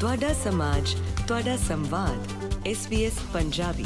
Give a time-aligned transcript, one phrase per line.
[0.00, 0.96] ਤੁਹਾਡਾ ਸਮਾਜ,
[1.28, 2.26] ਤੁਹਾਡਾ ਸੰਵਾਦ
[2.68, 3.84] SBS ਪੰਜਾਬੀ।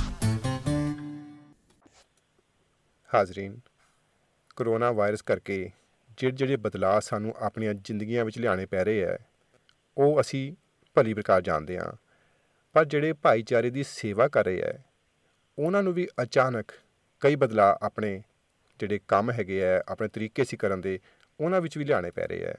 [3.14, 3.60] ਹਾਜ਼ਰੀਨ
[4.56, 5.70] ਕਰੋਨਾ ਵਾਇਰਸ ਕਰਕੇ
[6.18, 9.18] ਜਿਹੜੇ ਜਿਹੜੇ ਬਦਲਾਅ ਸਾਨੂੰ ਆਪਣੀਆਂ ਜ਼ਿੰਦਗੀਆਂ ਵਿੱਚ ਲਿਆਉਣੇ ਪੈ ਰਹੇ ਹੈ,
[9.98, 10.54] ਉਹ ਅਸੀਂ
[10.94, 11.92] ਭਲੀ ਪ੍ਰਕਾਰ ਜਾਣਦੇ ਹਾਂ।
[12.72, 14.84] ਪਰ ਜਿਹੜੇ ਭਾਈਚਾਰੇ ਦੀ ਸੇਵਾ ਕਰ ਰਹੇ ਹੈ,
[15.58, 16.72] ਉਹਨਾਂ ਨੂੰ ਵੀ ਅਚਾਨਕ
[17.20, 18.22] ਕਈ ਬਦਲਾਅ ਆਪਣੇ
[18.78, 21.00] ਜਿਹੜੇ ਕੰਮ ਹੈਗੇ ਆ ਆਪਣੇ ਤਰੀਕੇ ਸੀ ਕਰਨ ਦੇ,
[21.40, 22.56] ਉਹਨਾਂ ਵਿੱਚ ਵੀ ਲਿਆਉਣੇ ਪੈ ਰਹੇ ਹੈ।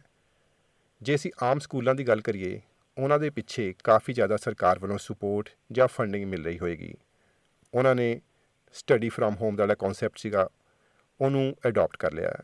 [1.01, 2.61] ਜੇ ਅਸੀਂ ਆਮ ਸਕੂਲਾਂ ਦੀ ਗੱਲ ਕਰੀਏ
[2.97, 6.93] ਉਹਨਾਂ ਦੇ ਪਿੱਛੇ ਕਾਫੀ ਜ਼ਿਆਦਾ ਸਰਕਾਰ ਵੱਲੋਂ ਸਪੋਰਟ ਜਾਂ ਫੰਡਿੰਗ ਮਿਲ ਰਹੀ ਹੋਏਗੀ।
[7.73, 8.21] ਉਹਨਾਂ ਨੇ
[8.73, 10.49] ਸਟੱਡੀ ਫਰਮ ਹੋਮ ਦਾ ਜਿਹੜਾ ਕਨਸੈਪਟ ਸੀਗਾ,
[11.21, 12.37] ਉਹਨੂੰ ਅਡਾਪਟ ਕਰ ਲਿਆ। ਹੈ।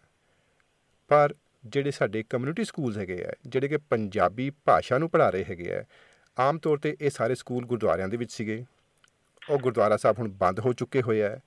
[1.08, 5.76] ਪਰ ਜਿਹੜੇ ਸਾਡੇ ਕਮਿਊਨਿਟੀ ਸਕੂਲਸ ਹੈਗੇ ਆ, ਜਿਹੜੇ ਕਿ ਪੰਜਾਬੀ ਭਾਸ਼ਾ ਨੂੰ ਪੜ੍ਹਾ ਰਹੇ ਹੈਗੇ
[5.76, 5.84] ਆ,
[6.40, 8.66] ਆਮ ਤੌਰ ਤੇ ਇਹ ਸਾਰੇ ਸਕੂਲ ਗੁਰਦੁਆਰਿਆਂ ਦੇ ਵਿੱਚ ਸੀਗੇ।
[9.50, 11.40] ਉਹ ਗੁਰਦੁਆਰਾ ਸਾਹਿਬ ਹੁਣ ਬੰਦ ਹੋ ਚੁੱਕੇ ਹੋਏ ਆ।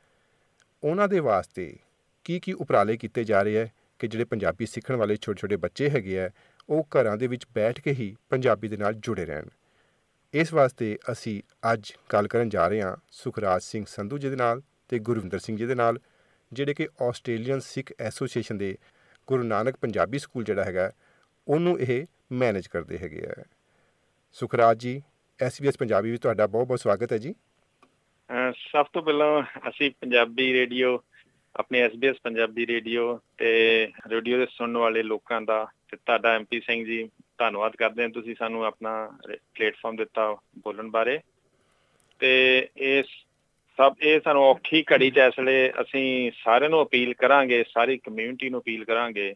[0.84, 1.76] ਉਹਨਾਂ ਦੇ ਵਾਸਤੇ
[2.24, 5.90] ਕੀ ਕੀ ਉਪਰਾਲੇ ਕੀਤੇ ਜਾ ਰਹੇ ਆ ਕਿ ਜਿਹੜੇ ਪੰਜਾਬੀ ਸਿੱਖਣ ਵਾਲੇ ਛੋਟੇ ਛੋਟੇ ਬੱਚੇ
[5.90, 6.30] ਹੈਗੇ ਆ
[6.68, 9.44] ਉਹ ਘਰਾਂ ਦੇ ਵਿੱਚ ਬੈਠ ਕੇ ਹੀ ਪੰਜਾਬੀ ਦੇ ਨਾਲ ਜੁੜੇ ਰਹਿਣ।
[10.32, 11.42] ਇਸ ਵਾਸਤੇ ਅਸੀਂ
[11.72, 15.56] ਅੱਜ ਗੱਲ ਕਰਨ ਜਾ ਰਹੇ ਹਾਂ ਸੁਖਰਾਜ ਸਿੰਘ ਸੰਧੂ ਜੀ ਦੇ ਨਾਲ ਤੇ ਗੁਰਵਿੰਦਰ ਸਿੰਘ
[15.56, 15.98] ਜੀ ਦੇ ਨਾਲ,
[16.52, 18.78] ਜਿਹੜੇ ਕਿ ਆਸਟ੍ਰੇਲੀਅਨ ਸਿੱਖ ਐਸੋਸੀਏਸ਼ਨ ਦੇ
[19.26, 20.92] ਗੁਰੂ ਨਾਨਕ ਪੰਜਾਬੀ ਸਕੂਲ ਜਿਹੜਾ ਹੈਗਾ,
[21.48, 23.44] ਉਹਨੂੰ ਇਹ ਮੈਨੇਜ ਕਰਦੇ ਹੈਗੇ ਆ।
[24.32, 25.02] ਸੁਖਰਾਜ ਜੀ
[25.40, 27.34] ਐਸਬੀਐਸ ਪੰਜਾਬੀ ਵਿੱਚ ਤੁਹਾਡਾ ਬਹੁਤ ਬਹੁਤ ਸਵਾਗਤ ਹੈ ਜੀ।
[28.30, 31.02] ਅਹ ਸਭ ਤੋਂ ਪਹਿਲਾਂ ਅਸੀਂ ਪੰਜਾਬੀ ਰੇਡੀਓ
[31.56, 36.86] ਆਪਣੇ ਐਸਬੀਐਸ ਪੰਜਾਬੀ ਰੇਡੀਓ ਤੇ ਰੇਡੀਓ ਦੇ ਸੁਣਨ ਵਾਲੇ ਲੋਕਾਂ ਦਾ ਤੇ ਤੁਹਾਡਾ ਐਮਪੀ ਸਿੰਘ
[36.86, 39.18] ਜੀ, ਧੰਨਵਾਦ ਕਰਦੇ ਹਾਂ ਤੁਸੀਂ ਸਾਨੂੰ ਆਪਣਾ
[39.54, 41.20] ਪਲੇਟਫਾਰਮ ਦਿੱਤਾ ਬੋਲਣ ਬਾਰੇ।
[42.18, 43.06] ਤੇ ਇਸ
[43.78, 48.48] ਸਭ, ਇਹ ਸਾਨੂੰ ਔਖੀ ਘੜੀ ਚ ਇਸ ਵੇਲੇ ਅਸੀਂ ਸਾਰਿਆਂ ਨੂੰ ਅਪੀਲ ਕਰਾਂਗੇ, ਸਾਰੀ ਕਮਿਊਨਿਟੀ
[48.48, 49.34] ਨੂੰ ਅਪੀਲ ਕਰਾਂਗੇ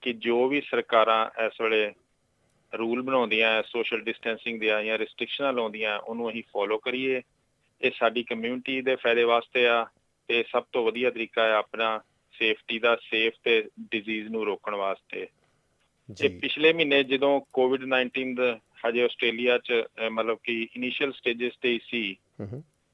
[0.00, 1.92] ਕਿ ਜੋ ਵੀ ਸਰਕਾਰਾਂ ਇਸ ਵੇਲੇ
[2.78, 7.22] ਰੂਲ ਬਣਾਉਂਦੀਆਂ ਸੋਸ਼ਲ ਡਿਸਟੈਂਸਿੰਗ ਦੀਆਂ ਜਾਂ ਰੈਸਟ੍ਰਿਕਸ਼ਨਾਂ ਲਾਉਂਦੀਆਂ, ਉਹਨੂੰ ਅਸੀਂ ਫੋਲੋ ਕਰੀਏ।
[7.82, 9.86] ਇਹ ਸਾਡੀ ਕਮਿਊਨਿਟੀ ਦੇ ਫਾਇਦੇ ਵਾਸਤੇ ਆ।
[10.32, 12.00] ਇਹ ਸਭ ਤੋਂ ਵਧੀਆ ਤਰੀਕਾ ਹੈ ਆਪਣਾ
[12.32, 15.26] ਸੇਫਟੀ ਦਾ ਸੇਫ ਤੇ ਡਿਜ਼ੀਜ਼ ਨੂੰ ਰੋਕਣ ਵਾਸਤੇ।
[16.12, 18.58] ਜੀ। ਪਿਛਲੇ ਮਹੀਨੇ ਜਦੋਂ ਕੋਵਿਡ-19 ਦਾ
[18.88, 19.72] ਹਜੇ ਆਸਟ੍ਰੇਲੀਆ 'ਚ
[20.10, 22.16] ਮਤਲਬ ਕਿ ਇਨੀਸ਼ੀਅਲ ਸਟੇजेस ਤੇ ਸੀ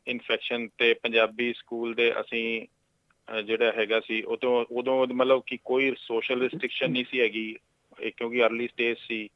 [0.06, 2.67] ਇਨਫੈਕਸ਼ਨ ਤੇ ਪੰਜਾਬੀ ਸਕੂਲ ਦੇ ਅਸੀਂ
[3.42, 7.57] ਜਿਹੜਾ ਹੈਗਾ ਸੀ ਉਦੋਂ ਉਦੋਂ ਮਤਲਬ ਕਿ ਕੋਈ ਸੋਸ਼ਲ ਰਿਸਟ੍ਰਿਕਸ਼ਨ ਨਹੀਂ ਸੀ ਹੈਗੀ
[8.17, 9.29] ਕਿਉਂਕਿ अर्ਲੀ ਸਟੇਜ ਸੀ।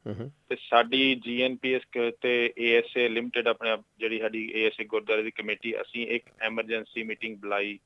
[0.49, 1.81] ਤੇ ਸਾਡੀ ਜੀਐਨਪੀਐਸ
[2.21, 7.79] ਤੇ ਏਐਸਏ ਲਿਮਟਿਡ ਆਪਣੇ ਜਿਹੜੀ ਸਾਡੀ ਏਐਸਏ ਗੁਰਦੁਆਰੇ ਦੀ ਕਮੇਟੀ ਅਸੀਂ ਇੱਕ ਐਮਰਜੈਂਸੀ ਮੀਟਿੰਗ ਬੁਲਾਈ।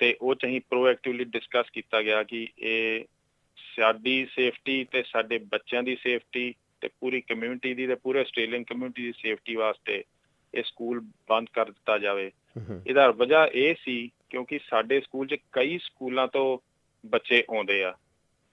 [0.00, 3.04] ਤੇ ਉਹ ਚ ਅਸੀਂ ਪ੍ਰੋਐਕਟਿਵਲੀ ਡਿਸਕਸ ਕੀਤਾ ਗਿਆ ਕਿ ਇਹ
[3.76, 9.02] ਸਾਡੀ ਸੇਫਟੀ ਤੇ ਸਾਡੇ ਬੱਚਿਆਂ ਦੀ ਸੇਫਟੀ ਤੇ ਪੂਰੀ ਕਮਿਊਨਿਟੀ ਦੀ ਤੇ ਪੂਰੇ ਆਸਟ੍ਰੇਲੀਅਨ ਕਮਿਊਨਿਟੀ
[9.02, 10.04] ਦੀ ਸੇਫਟੀ ਵਾਸਤੇ
[10.54, 12.30] ਇਹ ਸਕੂਲ ਬੰਦ ਕਰ ਦਿੱਤਾ ਜਾਵੇ।
[12.86, 16.58] ਇਹਦਾ ਵਜ੍ਹਾ ਇਹ ਸੀ ਕਿਉਂਕਿ ਸਾਡੇ ਸਕੂਲ 'ਚ ਕਈ ਸਕੂਲਾਂ ਤੋਂ
[17.06, 17.94] ਬੱਚੇ ਆਉਂਦੇ ਆ।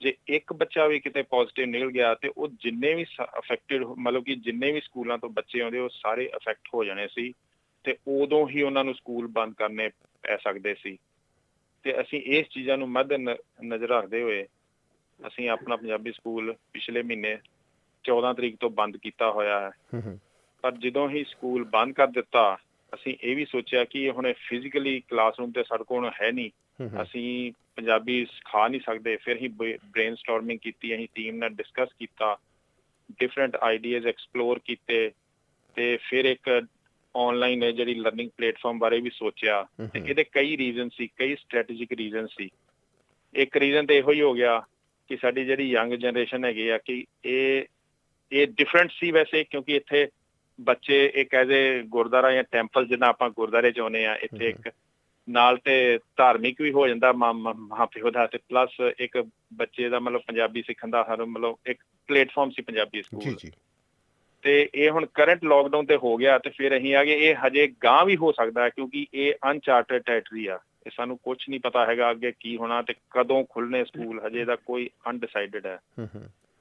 [0.02, 3.06] ਜੇ ਇੱਕ ਬੱਚਾ ਵੀ ਕਿਤੇ ਪੋਜ਼ਿਟਿਵ ਨਿਕਲ ਗਿਆ ਤੇ ਉਹ ਜਿੰਨੇ ਵੀ
[3.40, 7.34] ਅਫੈਕਟਡ ਮਤਲਬ ਕਿ ਜਿੰਨੇ ਵੀ ਸਕੂਲਾਂ ਤੋਂ ਬੱਚੇ ਆਉਂਦੇ ਉਹ ਸਾਰੇ ਅਫੈਕਟ ਹੋ ਜਾਣੇ ਸੀ
[7.84, 9.90] ਤੇ ਉਦੋਂ ਹੀ ਉਹਨਾਂ ਨੂੰ ਸਕੂਲ ਬੰਦ ਕਰਨੇ
[10.22, 10.98] ਪੈ ਸਕਦੇ ਸੀ।
[11.84, 14.48] ਤੇ ਅਸੀਂ ਇਸ ਚੀਜ਼ਾਂ ਨੂੰ ਮੱਦ ਨਜ਼ਰ ਰੱਖਦੇ ਹੋਏ
[15.28, 17.38] ਅਸੀਂ ਆਪਣਾ ਪੰਜਾਬੀ ਸਕੂਲ ਪਿਛਲੇ ਮਹੀਨੇ
[18.04, 20.18] 14 ਤਰੀਕ ਤੋਂ ਬੰਦ ਕੀਤਾ ਹੋਇਆ ਹੈ।
[20.62, 22.58] ਪਰ ਜਦੋਂ ਹੀ ਸਕੂਲ ਬੰਦ ਕਰ ਦਿੱਤਾ
[22.94, 26.50] ਅਸੀਂ ਇਹ ਵੀ ਸੋਚਿਆ ਕਿ ਇਹ ਹੁਣ ਫਿਜ਼ੀਕਲੀ ਕਲਾਸਰੂਮ ਤੇ ਸਾਡੇ ਕੋਲ ਹੈ ਨਹੀਂ।
[27.02, 29.48] ਅਸੀਂ ਪੰਜਾਬੀ ਸਿਖਾ ਨਹੀਂ ਸਕਦੇ ਫਿਰ ਹੀ
[29.86, 32.38] ਬ੍ਰੇਨਸਟਾਰਮਿੰਗ ਕੀਤੀ ਅਸੀਂ ਟੀਮ ਨਾਲ ਡਿਸਕਸ ਕੀਤਾ
[33.12, 35.12] ਡਿਫਰੈਂਟ ਆਈਡੀਆਜ਼ ਐਕਸਪਲੋਰ ਕੀਤੇ
[35.76, 36.68] ਤੇ ਫਿਰ ਇੱਕ
[37.18, 42.28] ਆਨਲਾਈਨ ਜਿਹੜੀ ਲਰਨਿੰਗ ਪਲੇਟਫਾਰਮ ਬਾਰੇ ਵੀ ਸੋਚਿਆ ਤੇ ਇਹਦੇ ਕਈ ਰੀਜ਼ਨ ਸੀ ਕਈ ਸਟ੍ਰੈਟੇਜਿਕ ਰੀਜ਼ਨ
[42.28, 42.50] ਸੀ।
[43.36, 44.64] ਇੱਕ ਰੀਜ਼ਨ ਤੇ ਇਹੋ ਹੀ ਹੋ ਗਿਆ
[45.10, 47.64] ਕਿ ਸਾਡੀ ਜਿਹੜੀ ਯੰਗ ਜਨਰੇਸ਼ਨ ਹੈਗੀ ਆ ਕਿ ਇਹ
[48.32, 50.08] ਇਹ ਡਿਫਰੈਂਟ ਸੀ ਵੈਸੇ ਕਿਉਂਕਿ ਇੱਥੇ
[50.62, 54.70] ਬੱਚੇ ਇੱਕ ਐਜ਼ ਗੁਰਦਾਰਾ ਜਾਂ ਟੈਂਪਲ ਜਿੱਦਾਂ ਆਪਾਂ ਗੁਰਦਾਰੇ ਚ ਆਉਨੇ ਆ ਇੱਥੇ ਇੱਕ
[55.30, 58.70] ਨਾਲ ਤੇ ਧਾਰਮਿਕ ਵੀ ਹੋ ਜਾਂਦਾ ਮਾਂ-ਪਿਓ ਦਾ ਤੇ ਪਲੱਸ
[59.00, 63.36] ਇੱਕ ਬੱਚੇ ਦਾ ਮਤਲਬ ਪੰਜਾਬੀ ਸਿੱਖਣ ਦਾ ਹਰ ਮਤਲਬ ਇੱਕ ਪਲੇਟਫਾਰਮ ਸੀ ਪੰਜਾਬੀ ਜੀ ਸਕੂਲ
[63.36, 63.52] ਜੀ।
[64.48, 67.68] ਤੇ ਇਹ ਹੁਣ ਕਰੰਟ ਲੋਕਡਾਊਨ ਤੇ ਹੋ ਗਿਆ ਤੇ ਫਿਰ ਅਸੀਂ ਆ ਗਏ ਇਹ ਹਜੇ
[67.84, 71.86] ਗਾਂ ਵੀ ਹੋ ਸਕਦਾ ਹੈ ਕਿਉਂਕਿ ਇਹ ਅਨਚਾਰਟਡ ਟੈਰੀਟਰੀ ਆ। ਇਹ ਸਾਨੂੰ ਕੁਝ ਨਹੀਂ ਪਤਾ
[71.86, 75.66] ਹੈਗਾ ਅੱਗੇ ਕੀ ਹੋਣਾ ਤੇ ਕਦੋਂ ਖੁੱਲਨੇ ਸਕੂਲ ਹਜੇ ਦਾ ਕੋਈ ਅਨਡਿਸਾਈਡਡ
[76.00, 76.08] ਹੂੰ।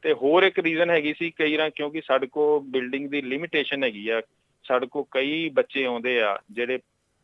[0.02, 4.08] ਤੇ ਹੋਰ ਇੱਕ ਰੀਜ਼ਨ ਹੈਗੀ ਸੀ ਕਈ ਰਾਂ ਕਿਉਂਕਿ ਸਾਡੇ ਕੋ ਬਿਲਡਿੰਗ ਦੀ ਲਿਮਿਟੇਸ਼ਨ ਹੈਗੀ
[4.08, 4.22] ਆ
[4.64, 6.78] ਸਾਡੇ ਕੋ ਕਈ ਬੱਚੇ ਆਉਂਦੇ ਆ ਜਿਹੜੇ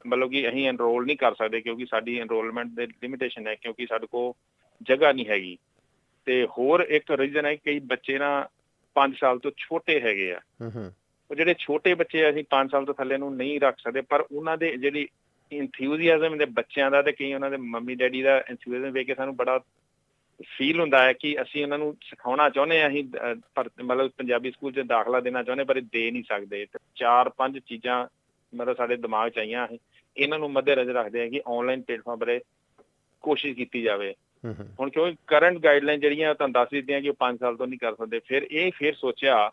[0.06, 4.06] ਮਤਲਬ ਕਿ ਅਸੀਂ ਐਨਰੋਲ ਨਹੀਂ ਕਰ ਸਕਦੇ ਕਿਉਂਕਿ ਸਾਡੀ ਐਨਰੋਲਮੈਂਟ ਦੇ ਲਿਮਿਟੇਸ਼ਨ ਹੈ ਕਿਉਂਕਿ ਸਾਡੇ
[4.06, 4.36] ਕੋ
[4.88, 5.58] ਜਗ੍ਹਾ ਨਹੀਂ ਹੈਗੀ।
[6.24, 8.48] ਤੇ ਹੋਰ ਇੱਕ ਰੀਜ਼ਨ ਹੈ ਕਿ ਕਈ ਬੱਚੇ ਨਾ
[8.94, 10.92] 5 ਸਾਲ ਤੋਂ ਛੋਟੇ ਹੈਗੇ ਆ। ਹੂੰ ਹੂੰ।
[11.30, 14.24] ਉਹ ਜਿਹੜੇ ਛੋਟੇ ਬੱਚੇ ਆ, ਅਸੀਂ 5 ਸਾਲ ਤੋਂ ਥੱਲੇ ਨੂੰ ਨਹੀਂ ਰੱਖ ਸਕਦੇ ਪਰ
[14.32, 15.08] ਉਹਨਾਂ ਦੇ ਜਿਹੜੀ
[15.52, 19.36] ਇੰਥੂਸੀਆਜ਼ਮ ਦੇ ਬੱਚਿਆਂ ਦਾ ਤੇ ਕਈ ਉਹਨਾਂ ਦੇ ਮੰਮੀ ਡੈਡੀ ਦਾ ਇੰਥੂਸੀਆਜ਼ਮ ਵੇਖ ਕੇ ਸਾਨੂੰ
[19.36, 19.60] ਬੜਾ
[20.58, 23.04] ਫੀਲ ਹੁੰਦਾ ਹੈ ਕਿ ਅਸੀਂ ਉਹਨਾਂ ਨੂੰ ਸਿਖਾਉਣਾ ਚਾਹੁੰਦੇ ਹਾਂ ਅਸੀਂ
[23.84, 27.58] ਮਤਲਬ ਪੰਜਾਬੀ ਸਕੂਲ 'ਚ ਦਾਖਲਾ ਦੇਣਾ ਚਾਹੁੰਦੇ ਪਰ ਇਹ ਦੇ ਨਹੀਂ ਸਕਦੇ। ਤੇ ਚਾਰ ਪੰਜ
[27.58, 28.06] ਚੀਜ਼ਾਂ
[28.56, 29.78] ਮਤਲਬ ਸਾਡੇ ਦਿਮਾਗ 'ਚ ਆਈਆਂ ਅਸੀਂ
[30.16, 32.40] ਇਹਨਾਂ ਨੂੰ ਮੱਦੇਨਜ਼ਰ ਰੱਖਦੇ ਹਾਂ ਕਿ ਆਨਲਾਈਨ ਪਲੇਟਫਾਰਮ ਬਾਰੇ
[33.20, 34.14] ਕੋਸ਼ਿਸ਼ ਕੀਤੀ ਜਾਵੇ।
[34.80, 37.94] ਹੁਣ ਕਿਉਂਕਿ ਕਰੰਟ ਗਾਈਡਲਾਈਨ ਜਿਹੜੀਆਂ ਤੁਹਾਨੂੰ ਦੱਸ ਦਿੱਤੀਆਂ ਕਿ ਉਹ 5 ਸਾਲ ਤੋਂ ਨਹੀਂ ਕਰ
[37.94, 39.50] ਸਕਦੇ। ਫਿਰ ਇਹ ਫਿਰ ਸੋਚਿਆ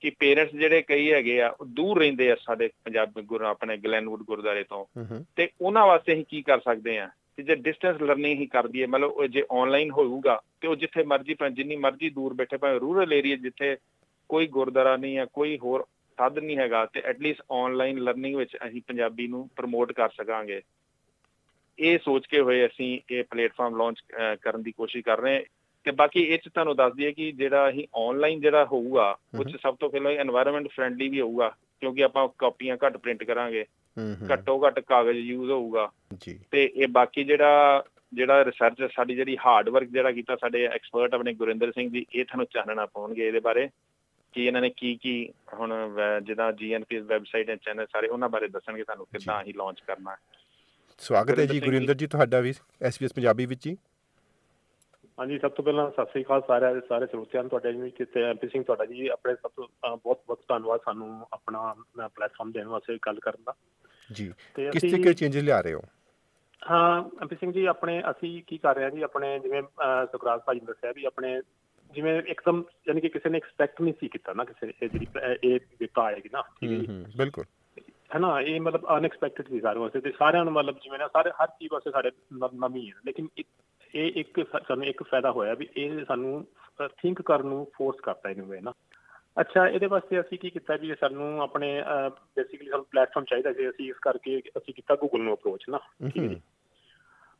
[0.00, 4.22] ਕਿ ਪੇਰੈਂਟਸ ਜਿਹੜੇ ਕਈ ਹੈਗੇ ਆ ਉਹ ਦੂਰ ਰਹਿੰਦੇ ਆ ਸਾਡੇ ਪੰਜਾਬ ਗੁਰੂ ਆਪਣੇ ਗਲੈਨਵੁੱਡ
[4.22, 7.10] ਗੁਰਦਾਰੇ ਤੋਂ। ਹੂੰ ਹੂੰ ਤੇ ਉਹਨਾਂ ਵਾਸਤੇ ਅਸੀਂ ਕੀ ਕਰ ਸਕਦੇ ਆ?
[7.36, 11.36] ਕਿ ਜੇ ਡਿਸਟੈਂਸ ਲਰਨਿੰਗ ਹੀ ਕਰ ਦਈਏ ਮਤਲਬ ਜੇ ਆਨਲਾਈਨ ਹੋਊਗਾ ਤੇ ਉਹ ਜਿੱਥੇ ਮਰਜ਼ੀ
[11.52, 13.76] ਜਿੰਨੀ ਮਰਜ਼ੀ ਦੂਰ ਬੈਠੇ ਭਾਵੇਂ ਰੂਰਲ ਏਰੀਆ ਜਿੱਥੇ
[14.28, 15.84] ਕੋਈ ਗੁਰਦੁਆਰਾ ਨਹੀਂ ਆ ਕੋਈ ਹੋਰ
[16.16, 20.60] ਸਾਧਨ ਨਹੀਂ ਹੈਗਾ ਤੇ ਐਟਲੀਸਟ ਆਨਲਾਈਨ ਲਰਨਿੰਗ ਵਿੱਚ ਅਸੀਂ ਪੰਜਾਬੀ ਨੂੰ ਪ੍ਰਮੋਟ ਕਰ ਸਕਾਂਗੇ।
[21.78, 23.96] ਇਹ ਸੋਚ ਕੇ ਹੋਏ ਅਸੀਂ ਇਹ ਪਲੇਟਫਾਰਮ ਲਾਂਚ
[24.42, 25.42] ਕਰਨ ਦੀ ਕੋਸ਼ਿਸ਼ ਕਰ ਰਹੇ ਹਾਂ।
[25.84, 29.76] ਤੇ ਬਾਕੀ ਇਹ ਚ ਤੁਹਾਨੂੰ ਦੱਸ ਦਈਏ ਕਿ ਜਿਹੜਾ ਅਸੀਂ ਆਨਲਾਈਨ ਜਿਹੜਾ ਹੋਊਗਾ ਉਹ ਸਭ
[29.80, 33.64] ਤੋਂ ਪਹਿਲਾਂ এনवायरमेंट ਫ੍ਰੈਂਡਲੀ ਵੀ ਹੋਊਗਾ ਕਿਉਂਕਿ ਆਪਾਂ ਕਾਪੀਆਂ ਘੱਟ ਪ੍ਰਿੰਟ ਕਰਾਂਗੇ।
[34.32, 35.90] ਘੱਟੋ ਘੱਟ ਕਾਗਜ਼ ਯੂਜ਼ ਹੋਊਗਾ।
[36.20, 37.84] ਜੀ। ਤੇ ਇਹ ਬਾਕੀ ਜਿਹੜਾ
[38.14, 42.24] ਜਿਹੜਾ ਰਿਸਰਚ ਸਾਡੀ ਜਿਹੜੀ ਹਾਰਡ ਵਰਕ ਜਿਹੜਾ ਕੀਤਾ ਸਾਡੇ ਐਕਸਪਰਟ ਆਪਣੇ ਗੁਰਿੰਦਰ ਸਿੰਘ ਜੀ ਇਹ
[42.24, 43.68] ਤੁਹਾਨੂੰ ਚਾਨਣਾ ਪਾਉਣਗੇ ਇਹਦੇ ਬਾਰੇ
[44.32, 48.84] ਕਿ ਇਹਨਾਂ ਨੇ ਕੀ ਕੀ ਹੁਣ ਜਿਹਦਾ ਜੀਐਨਪੀ ਵੈਬਸਾਈਟ ਐਂਡ ਚੈਨਲ ਸਾਰੇ ਉਹਨਾਂ ਬਾਰੇ ਦੱਸਣਗੇ
[48.84, 50.16] ਤੁਹਾਨੂੰ ਕਿੱਦਾਂ ਅਸੀਂ ਲਾਂਚ ਕਰਨਾ। ਹੈ
[51.02, 52.52] ਸਵਾਗਤ ਹੈ ਜੀ ਗੁਰਿੰਦਰ ਜੀ ਤੁਹਾਡਾ ਵੀ
[52.82, 53.76] ਐਸਪੀਐਸ ਪੰਜਾਬੀ ਵਿੱਚ ਜੀ
[55.18, 58.48] ਹਾਂਜੀ ਸਭ ਤੋਂ ਪਹਿਲਾਂ ਸਤਿ ਸ੍ਰੀ ਅਕਾਲ ਸਾਰੇ ਸਾਰੇ ਸਰੋਤਿਆਂ ਨੂੰ ਤੁਹਾਡੇ ਜੀ ਤੇ ਐਮਪੀ
[58.48, 61.74] ਸਿੰਘ ਤੁਹਾਡਾ ਜੀ ਆਪਣੇ ਸਭ ਤੋਂ ਬਹੁਤ ਬਹੁਤ ਧੰਨਵਾਦ ਸਾਨੂੰ ਆਪਣਾ
[62.08, 63.54] ਪਲੇਟਫਾਰਮ ਦੇਣ ਵਾਸਤੇ ਗੱਲ ਕਰਨ ਦਾ।
[64.12, 65.82] ਜੀ ਕਿਸ ਤਰੀਕੇ ਦੇ ਚੇਂਜਸ ਲਿਆ ਰਹੇ ਹੋ?
[66.70, 69.62] ਹਾਂ ਐਮਪੀ ਸਿੰਘ ਜੀ ਆਪਣੇ ਅਸੀਂ ਕੀ ਕਰ ਰਹੇ ਹਾਂ ਜੀ ਆਪਣੇ ਜਿਵੇਂ
[70.12, 71.40] ਸੁਖਰਾਜ ਭਾਜੀ ਨੇ ਦੱਸਿਆ ਵੀ ਆਪਣੇ
[71.90, 75.06] ਜਿਵੇਂ ਇੱਕਦਮ ਯਾਨੀ ਕਿ ਕਿਸੇ ਨੇ ਐਕਸਪੈਕਟ ਨਹੀਂ ਸੀ ਕੀਤਾ ਨਾ ਕਿਸੇ ਇਹ ਜਿਹੜੀ
[75.44, 77.44] ਇਹ ਵਿਪਤਾ ਆਏਗੀ ਨਾ। ਠੀਕ ਹੈ ਜੀ ਬਿਲਕੁਲ।
[78.14, 81.30] ਹੈ ਨਾ, ਇਹ ਮਤਲਬ ਅਨਐਕਸਪੈਕਟਡ ਸੀ ਸਾਰੇ ਵਾਸਤੇ ਤੇ ਸਾਰਿਆਂ ਨੂੰ ਮਤਲਬ ਜਿਵੇਂ ਨਾ ਸਾਰੇ,
[81.30, 82.10] ਹਰ ਚੀਜ਼ ਵਾਸਤੇ ਸਾਡੇ
[82.54, 83.28] ਨਵੀਂ ਹੈ। ਲੇਕਿਨ
[83.94, 86.46] ਇਹ ਇੱਕ ਸਾਨੂੰ ਇੱਕ ਫਾਇਦਾ ਹੋਇਆ ਵੀ ਇਹ ਸਾਨੂੰ
[86.88, 88.72] ਥਿੰਕ ਕਰਨ ਨੂੰ ਫੋਰਸ ਕਰਤਾ ਇਹਨੂੰ ਵੇ ਨਾ।
[89.40, 91.82] ਅੱਛਾ, ਇਹਦੇ ਵਾਸਤੇ ਅਸੀਂ ਕੀ ਕੀਤਾ ਵੀ ਸਾਨੂੰ ਆਪਣੇ
[92.36, 96.32] ਬੇਸਿਕਲੀ ਸਾਨੂੰ ਪਲੇਟਫਾਰਮ ਚਾਹੀਦਾ ਸੀ। ਅਸੀਂ ਇਸ ਕਰਕੇ ਅਸੀਂ ਕੀਤਾ ਗੂਗਲ ਨੂੰ ਅਪਰੋਚ ਨਾ। ਠੀਕ
[96.32, 96.40] ਹੈ।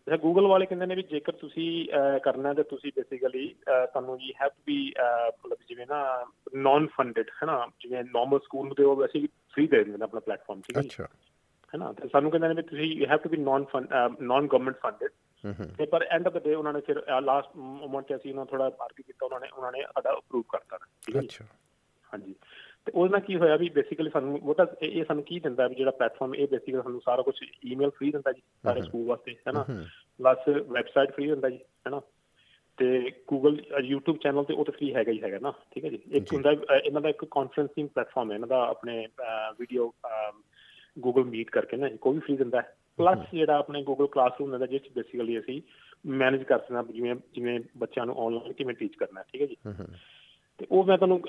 [0.07, 1.87] ਜੀ ਗੂਗਲ ਵਾਲੇ ਕਹਿੰਦੇ ਨੇ ਵੀ ਜੇਕਰ ਤੁਸੀਂ
[2.25, 7.47] ਕਰਨਾ ਤੇ ਤੁਸੀਂ ਬੇਸਿਕਲੀ ਤੁਹਾਨੂੰ ਜੀ ਹੈਵ ਟੂ ਬੀ ਮਤਲਬ ਜਿਵੇਂ ਨਾ ਨਾਨ ਫੰਡਡ ਹੈ
[7.47, 10.77] ਨਾ ਜਿਵੇਂ ਨਾਰਮਲ ਸਕੂਲ ਨੂੰ ਤੇ ਉਹ ਅਸੀਂ ਫ੍ਰੀ ਦੇ ਦਿੰਦੇ ਨੇ ਆਪਣਾ ਪਲੇਟਫਾਰਮ ਠੀਕ
[10.77, 11.05] ਹੈ ਅੱਛਾ।
[11.75, 13.65] ਹੈ ਨਾ ਤੇ ਸਾਨੂੰ ਕਹਿੰਦੇ ਨੇ ਵੀ ਤੁਸੀਂ you have to be non
[14.21, 15.11] non government funded
[15.79, 18.65] ਤੇ ਪਰ ਐਂਡ ਆਫ ਦ ਡੇ ਉਹਨਾਂ ਨੇ ਫਿਰ ਲਾਸਟ ਮੋਮੈਂਟ ਤੇ ਅਸੀਂ ਉਹਨਾਂ ਥੋੜਾ
[18.65, 21.45] ਆਰਗੂ ਕੀਤਾ ਉਹਨਾਂ ਨੇ ਉਹਨਾਂ ਨੇ ਸਾਡਾ ਅਪਰੂਵ ਕਰਤਾ। ਠੀਕ ਹੈ ਅੱਛਾ।
[22.05, 22.35] ਹਾਂਜੀ।
[22.87, 25.75] ਤੇ ਉਹਦੇ ਨਾਲ ਕੀ ਹੋਇਆ ਵੀ ਬੇਸਿਕਲੀ ਸਾਨੂੰ ਉਹ ਤਾਂ ਇਹ ਸਾਨੂੰ ਕੀ ਦਿੰਦਾ ਵੀ
[25.75, 27.35] ਜਿਹੜਾ ਪਲੇਟਫਾਰਮ ਇਹ ਬੇਸਿਕਲੀ ਸਾਨੂੰ ਸਾਰਾ ਕੁਝ
[27.65, 29.65] ਈਮੇਲ ਫ੍ਰੀ ਦਿੰਦਾ ਜੀ ਸਾਰੇ ਸਕੂਲ ਵਾਸਤੇ ਹੈ ਨਾ?
[30.21, 32.01] ਪਲੱਸ ਵੈਬਸਾਈਟ ਫ੍ਰੀ ਦਿੰਦਾ ਜੀ ਹੈ ਨਾ?
[32.79, 35.99] ਤੇ ਗੂਗਲ YouTube ਚੈਨਲ ਤੇ ਉਹ ਤਾਂ ਫ੍ਰੀ ਹੈਗਾ ਹੀ ਹੈਗਾ ਨਾ ਠੀਕ ਹੈ ਜੀ?
[36.11, 39.07] ਇੱਕ ਹੁੰਦਾ ਇਹਨਾਂ ਦਾ ਇੱਕ ਕਾਨਫਰੈਂਸਿੰਗ ਪਲੇਟਫਾਰਮ ਹੈ ਇਹਨਾਂ ਦਾ ਆਪਣੇ
[39.61, 39.93] ਵੀਡੀਓ
[40.97, 44.67] ਗੂਗਲ ਮੀਟ ਕਰਕੇ ਨਾ ਕੋਈ ਵੀ ਫ੍ਰੀ ਦਿੰਦਾ ਹੈ। ਪਲੱਸ ਜਿਹੜਾ ਆਪਣੇ ਗੂਗਲ ਕਲਾਸਰੂਮ ਦਿੰਦਾ
[44.67, 45.61] ਜਿਸ ਵਿੱਚ ਬੇਸਿਕਲੀ ਅਸੀਂ
[46.13, 49.47] ਮੈਨੇਜ ਕਰ ਸਕਦੇ ਹਾਂ ਜਿਵੇਂ ਜਿਵੇਂ ਬੱਚਿਆਂ ਨੂੰ ਆਨਲਾਈਨ ਕਿਵੇਂ ਟੀਚ ਕਰਨਾ ਹੈ ਠੀਕ ਹੈ
[49.47, 49.57] ਜੀ?
[50.59, 51.21] ਤੇ ਉਹ ਮੈਂ ਤੁਹਾਨੂੰ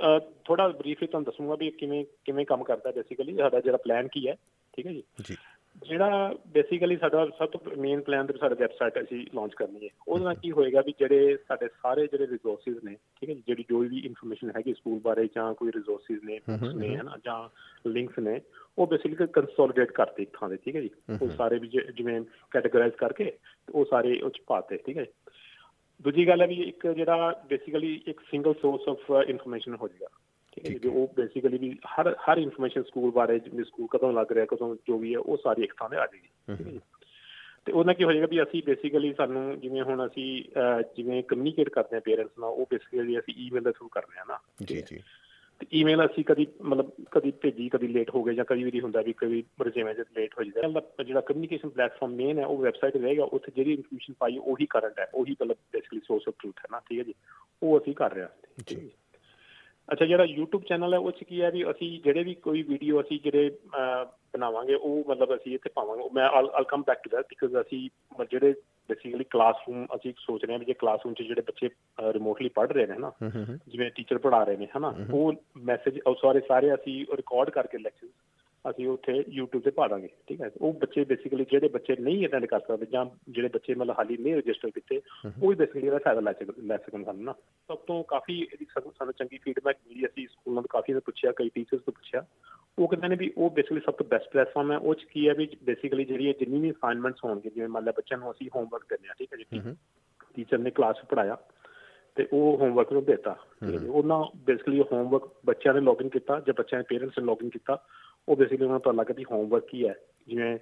[0.45, 4.35] ਥੋੜਾ ਬਰੀਫਲੀ ਤੁਹਾਨੂੰ ਦੱਸੂਗਾ ਵੀ ਕਿਵੇਂ ਕਿਵੇਂ ਕੰਮ ਕਰਦਾ ਬੇਸਿਕਲੀ ਸਾਡਾ ਜਿਹੜਾ ਪਲਾਨ ਕੀ ਹੈ
[4.73, 5.03] ਠੀਕ ਹੈ ਜੀ?
[5.19, 5.35] ਜੀ।
[5.81, 10.23] ਜਿਹੜਾ ਬੇਸਿਕਲੀ ਸਾਡਾ ਸਭ ਤੋਂ ਮੇਨ ਪਲਾਨ ਤੇ ਸਾਡਾ ਵੈਬਸਾਈਟ ਅਸੀਂ ਲਾਂਚ ਕਰਨੀ ਹੈ। ਉਹਦੇ
[10.25, 13.99] ਨਾਲ ਕੀ ਹੋਏਗਾ ਵੀ ਜਿਹੜੇ ਸਾਡੇ ਸਾਰੇ ਜਿਹੜੇ ਰਿਸੋਰਸਸ ਨੇ ਠੀਕ ਹੈ ਜਿਹੜੀ ਜੋ ਵੀ
[13.99, 17.37] ਇਨਫੋਰਮੇਸ਼ਨ ਹੈਗੀ ਸਕੂਲ ਬਾਰੇ ਜਾਂ ਕੋਈ ਰਿਸੋਰਸਸ ਨੇ ਬੁੱਕਸ ਨੇ ਹਨਾ ਜਾਂ
[17.89, 18.39] ਲਿੰਕਸ ਨੇ
[18.77, 20.89] ਉਹ ਬੇਸਿਕਲੀ ਕੰਸੋਲੀਡੇਟ ਕਰਤੇ ਇੱਕ ਥਾਂ ਤੇ ਠੀਕ ਹੈ ਜੀ?
[21.21, 22.21] ਉਹ ਸਾਰੇ ਵੀ ਜਿਵੇਂ
[22.51, 23.31] ਕੈਟਾਗਰਾਈਜ਼ ਕਰਕੇ
[23.73, 25.05] ਉਹ ਸਾਰੇ ਉਹ ਚ ਪਾਤੇ ਠੀਕ ਹੈ
[26.03, 30.07] ਦੂਜੀ ਗੱਲ ਹੈ ਵੀ ਇੱਕ ਜਿਹੜਾ ਬੇਸਿਕਲੀ ਇੱਕ ਸਿੰਗਲ ਸੋਰਸ ਆਫ ਇਨਫੋਰਮੇਸ਼ਨ ਹੋ ਜਾਏਗਾ
[30.51, 34.45] ਠੀਕ ਹੈ ਉਹ ਬੇਸਿਕਲੀ ਵੀ ਹਰ ਹਰ ਇਨਫੋਰਮੇਸ਼ਨ ਸਕੂਲ ਬਾਰੇ ਜਿਵੇਂ ਸਕੂਲ ਕਦੋਂ ਲੱਗ ਰਿਹਾ
[34.45, 36.79] ਕਦੋਂ ਜੋ ਵੀ ਹੈ ਉਹ ਸਾਰੀ ਇੱਕ ਥਾਂ ਤੇ ਆ ਜਾਏਗੀ
[37.65, 40.43] ਤੇ ਉਹਨਾਂ ਕੀ ਹੋ ਜਾਏਗਾ ਵੀ ਅਸੀਂ ਬੇਸਿਕਲੀ ਸਾਨੂੰ ਜਿਵੇਂ ਹੁਣ ਅਸੀਂ
[40.95, 44.39] ਜਿਵੇਂ ਕਮਿਊਨੀਕੇਟ ਕਰਦੇ ਹਾਂ ਪੇਰੈਂਟਸ ਨਾਲ ਉਹ ਬੇਸਿਕਲੀ ਅਸੀਂ ਈਮੇਲ ਦੇ ਥਰੂ ਕਰਦੇ ਹਾਂ ਨਾ।
[44.65, 44.99] ਜੀ ਜੀ।
[45.59, 49.01] ਤੇ ਈਮੇਲ ਅਸੀਂ ਕਦੀ ਮਤਲਬ ਕਦੀ ਭੇਜੀ, ਕਦੀ ਲੇਟ ਹੋ ਗਏ ਜਾਂ ਕਦੀ ਵੀ ਹੁੰਦਾ
[49.01, 53.23] ਵੀ ਕਦੀ ਰਜੇਵੇਂ ਜਦ ਲੇਟ ਹੋ ਜਾਂਦਾ ਜਿਹੜਾ ਕਮਿਊਨੀਕੇਸ਼ਨ ਪਲੇਟਫਾਰਮ ਮੇਨ ਹੈ, ਉਹ ਵੈਬਸਾਈਟ ਰਹੇਗਾ,
[53.23, 56.79] ਉੱਥੇ ਜਿਹੜੀ ਇਨਫੋਰਮੇਸ਼ਨ ਪਾਈ, ਉਹੀ ਕਰੰਟ ਹੈ, ਉਹੀ ਮਤਲਬ ਬੇਸਿਕਲੀ ਸੋਰਸ ਆਫ ਟਰੂਥ ਹੈ ਨਾ,
[56.79, 57.13] ਠੀਕ ਹੈ ਜੀ?
[57.63, 58.29] ਉਹ ਅਸੀਂ ਕਰ ਰਹੇ ਹਾਂ।
[58.67, 58.91] ਜੀ।
[59.91, 63.01] ਅੱਛਾ ਜਿਹੜਾ YouTube ਚੈਨਲ ਹੈ ਉਹ ਚ ਕੀ ਹੈ ਵੀ ਅਸੀਂ ਜਿਹੜੇ ਵੀ ਕੋਈ ਵੀਡੀਓ
[63.01, 63.49] ਅਸੀਂ ਜਿਹੜੇ
[64.33, 67.89] ਬਣਾਵਾਂਗੇ ਉਹ ਮਤਲਬ ਅਸੀਂ ਇੱਥੇ ਪਾਵਾਂਗੇ। ਮੈਂ I'll come back to that because ਅਸੀਂ
[68.31, 68.53] ਜਿਹੜੇ
[68.89, 71.69] ਬੇਸਿਕਲੀ ਕਲਾਸਰੂਮ ਅਸੀਂ ਸੋਚ ਰਹੇ ਹਾਂ ਵੀ ਜੇ ਕਲਾਸਰੂਮ 'ਚ ਜਿਹੜੇ ਬੱਚੇ
[72.13, 73.11] ਰਿਮੋਟਲੀ ਪੜ੍ਹ ਰਹੇ ਨੇ ਹਨਾ?
[73.67, 74.95] ਜਿਵੇਂ ਟੀਚਰ ਪੜ੍ਹਾ ਰਹੇ ਨੇ ਹਨਾ?
[75.13, 78.07] ਉਹ ਮੈਸੇਜ ਉਹ ਸਾਰੇ ਸਾਰੇ ਅਸੀਂ ਰਿਕਾਰਡ ਕਰਕੇ ਲੈਕਚਰ
[78.69, 80.49] ਅਸੀਂ ਉੱਥੇ YouTube ਤੇ ਪਾ ਦਾਂਗੇ ਠੀਕ ਹੈ?
[80.61, 84.35] ਉਹ ਬੱਚੇ ਬੇਸਿਕਲੀ ਜਿਹੜੇ ਬੱਚੇ ਨਹੀਂ ਅਟੈਂਡ ਕਰ ਸਕਦੇ ਜਾਂ ਜਿਹੜੇ ਬੱਚੇ ਮਤਲਬ ਹਾਲੀ ਨਹੀਂ
[84.35, 87.33] ਰਜਿਸਟਰ ਕੀਤੇ ਉਹ ਵੀ ਬੇਸਿਕਲੀ ਇਹਦਾ ਫਾਇਦਾ ਲੈ ਸਕਣ ਸਾਨੂੰ ਨਾ।
[87.69, 91.49] ਸਭ ਤੋਂ ਕਾਫੀ ਇਹਦੀ ਸਾਨੂੰ ਚੰਗੀ ਫੀਡਬੈਕ ਮਿਲੀ ਅਸੀਂ ਸਕੂਲਾਂ ਤੋਂ ਕਾਫੀ ਨੇ ਪੁੱਛਿਆ ਕਈ
[91.49, 92.25] ਟੀਚਰਸ ਤੋਂ ਪੁੱਛਿਆ।
[92.79, 95.33] ਉਹ ਕਹਿੰਦੇ ਨੇ ਵੀ ਉਹ ਬੇਸਿਕਲੀ ਸਭ ਤੋਂ ਬੈਸਟ ਪਲੇਟਫਾਰਮ ਹੈ ਉਹ ਚ ਕੀ ਹੈ
[95.33, 99.09] ਵੀ ਬੇਸਿਕਲੀ ਜਿਹੜੀ ਜਿੰਨੀ ਵੀ ਅਸਾਈਨਮੈਂਟਸ ਹੋਣਗੇ ਜਿਵੇਂ ਮੰਨ ਲਿਆ ਬੱਚਿਆਂ ਨੂੰ ਅਸੀਂ ਹੋਮਵਰਕ ਕਰਨੇ
[99.09, 99.45] ਆ ਠੀਕ ਹੈ ਜੀ?
[100.35, 101.37] ਟੀਚਰ ਨੇ ਕਲਾਸ ਪੜਾਇਆ
[102.17, 103.31] ਤੇ ਉਹ ਹੋਮਵਰਕ ਨੂੰ ਦਿੱਤਾ
[103.63, 107.75] ਹੈ ਉਹਨਾਂ ਬੇਸਿਕਲੀ ਹੋਮਵਰਕ ਬੱਚਿਆਂ ਨੇ ਲੌਗਇਨ ਕੀਤਾ ਜਾਂ ਬੱਚਿਆਂ ਦੇ ਪੇਰੈਂਟਸ ਨੇ ਲੌਗਇਨ ਕੀਤਾ।
[108.29, 109.95] ਉਹ ਬੇਸਿਕਲੀ ਉਹਨਾਂ ਨੂੰ ਪਤਾ ਲੱਗਾ ਕਿ ਹੋਮਵਰਕ ਕੀ ਹੈ।
[110.27, 110.59] ਜਿਵੇਂ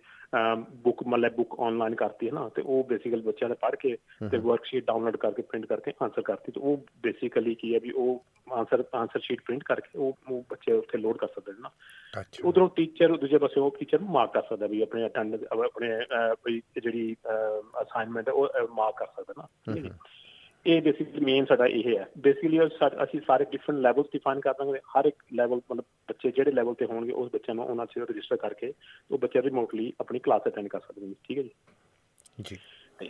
[0.58, 3.98] ਬੁੱਕ ਮਤਲਬ ਬੁੱਕ ਆਨਲਾਈਨ ਕਰਤੀ ਹੈ ਨਾ ਤੇ ਉਹ ਬੇਸਿਕਲੀ ਬੱਚਿਆਂ ਨੇ ਪੜ੍ਹ ਕੇ
[4.32, 8.26] ਤੇ ਵਰਕਸ਼ੀਟ ਡਾਊਨਲੋਡ ਕਰਕੇ ਪ੍ਰਿੰਟ ਕਰਕੇ ਆਨਸਰ ਕਰਤੀ। ਤੇ ਉਹ ਬੇਸਿਕਲੀ ਕੀ ਹੈ ਵੀ ਉਹ
[8.52, 11.70] ਆਨਸਰ ਆਨਸਰ ਸ਼ੀਟ ਪ੍ਰਿੰਟ ਕਰਕੇ ਉਹ ਬੱਚੇ ਉੱਥੇ ਲੋਡ ਕਰ ਸਕਦੇ ਨੇ ਨਾ।
[12.22, 16.06] ਅੱਛਾ। ਉਧਰੋਂ ਟੀਚਰ ਦੂਜੇ ਪਾਸੇ ਉਹ ਟੀਚਰ ਨੂੰ ਮਾਰਕ ਕਰ ਸਕਦਾ ਵੀ ਆਪਣੇ ਅਟੈਂਡ ਆਪਣੇ
[16.82, 17.16] ਜਿਹੜੀ
[17.82, 19.90] ਅਸਾਈਨਮੈਂਟ ਉਹ ਮਾਰਕ ਕਰ ਸਕਦਾ ਨਾ।
[20.66, 22.60] ਇਹ ਬੇਸਿਕਲੀ ਮੇਨ ਸਾਡਾ ਇਹ ਹੈ। ਬੇਸਿਕਲੀ
[23.04, 26.86] ਅਸੀਂ ਸਾਰੇ ਡਿਫਰੈਂਟ ਲੈਵਲਸ ਡਿਫਾਈਨ ਕਰ ਦਾਂਗੇ। ਹਰ ਇੱਕ ਲੈਵਲ ਮਤਲਬ ਬੱਚੇ ਜਿਹੜੇ ਲੈਵਲ ਤੇ
[26.86, 28.74] ਹੋਣਗੇ ਉਸ ਬੱਚਿਆਂ ਨੂੰ ਉਹਨਾਂ 'ਚ ਰਜਿਸਟਰ ਕਰਕੇ
[29.12, 31.50] ਉਹ ਬੱਚੇ ਰਿਮੋਟਲੀ ਆਪਣੀ ਕਲਾਸ ਅਟੈਂਡ ਕਰ ਸਕਦੇ ਨੇ। ਠੀਕ ਹੈ ਜੀ?
[32.42, 32.58] ਜੀ।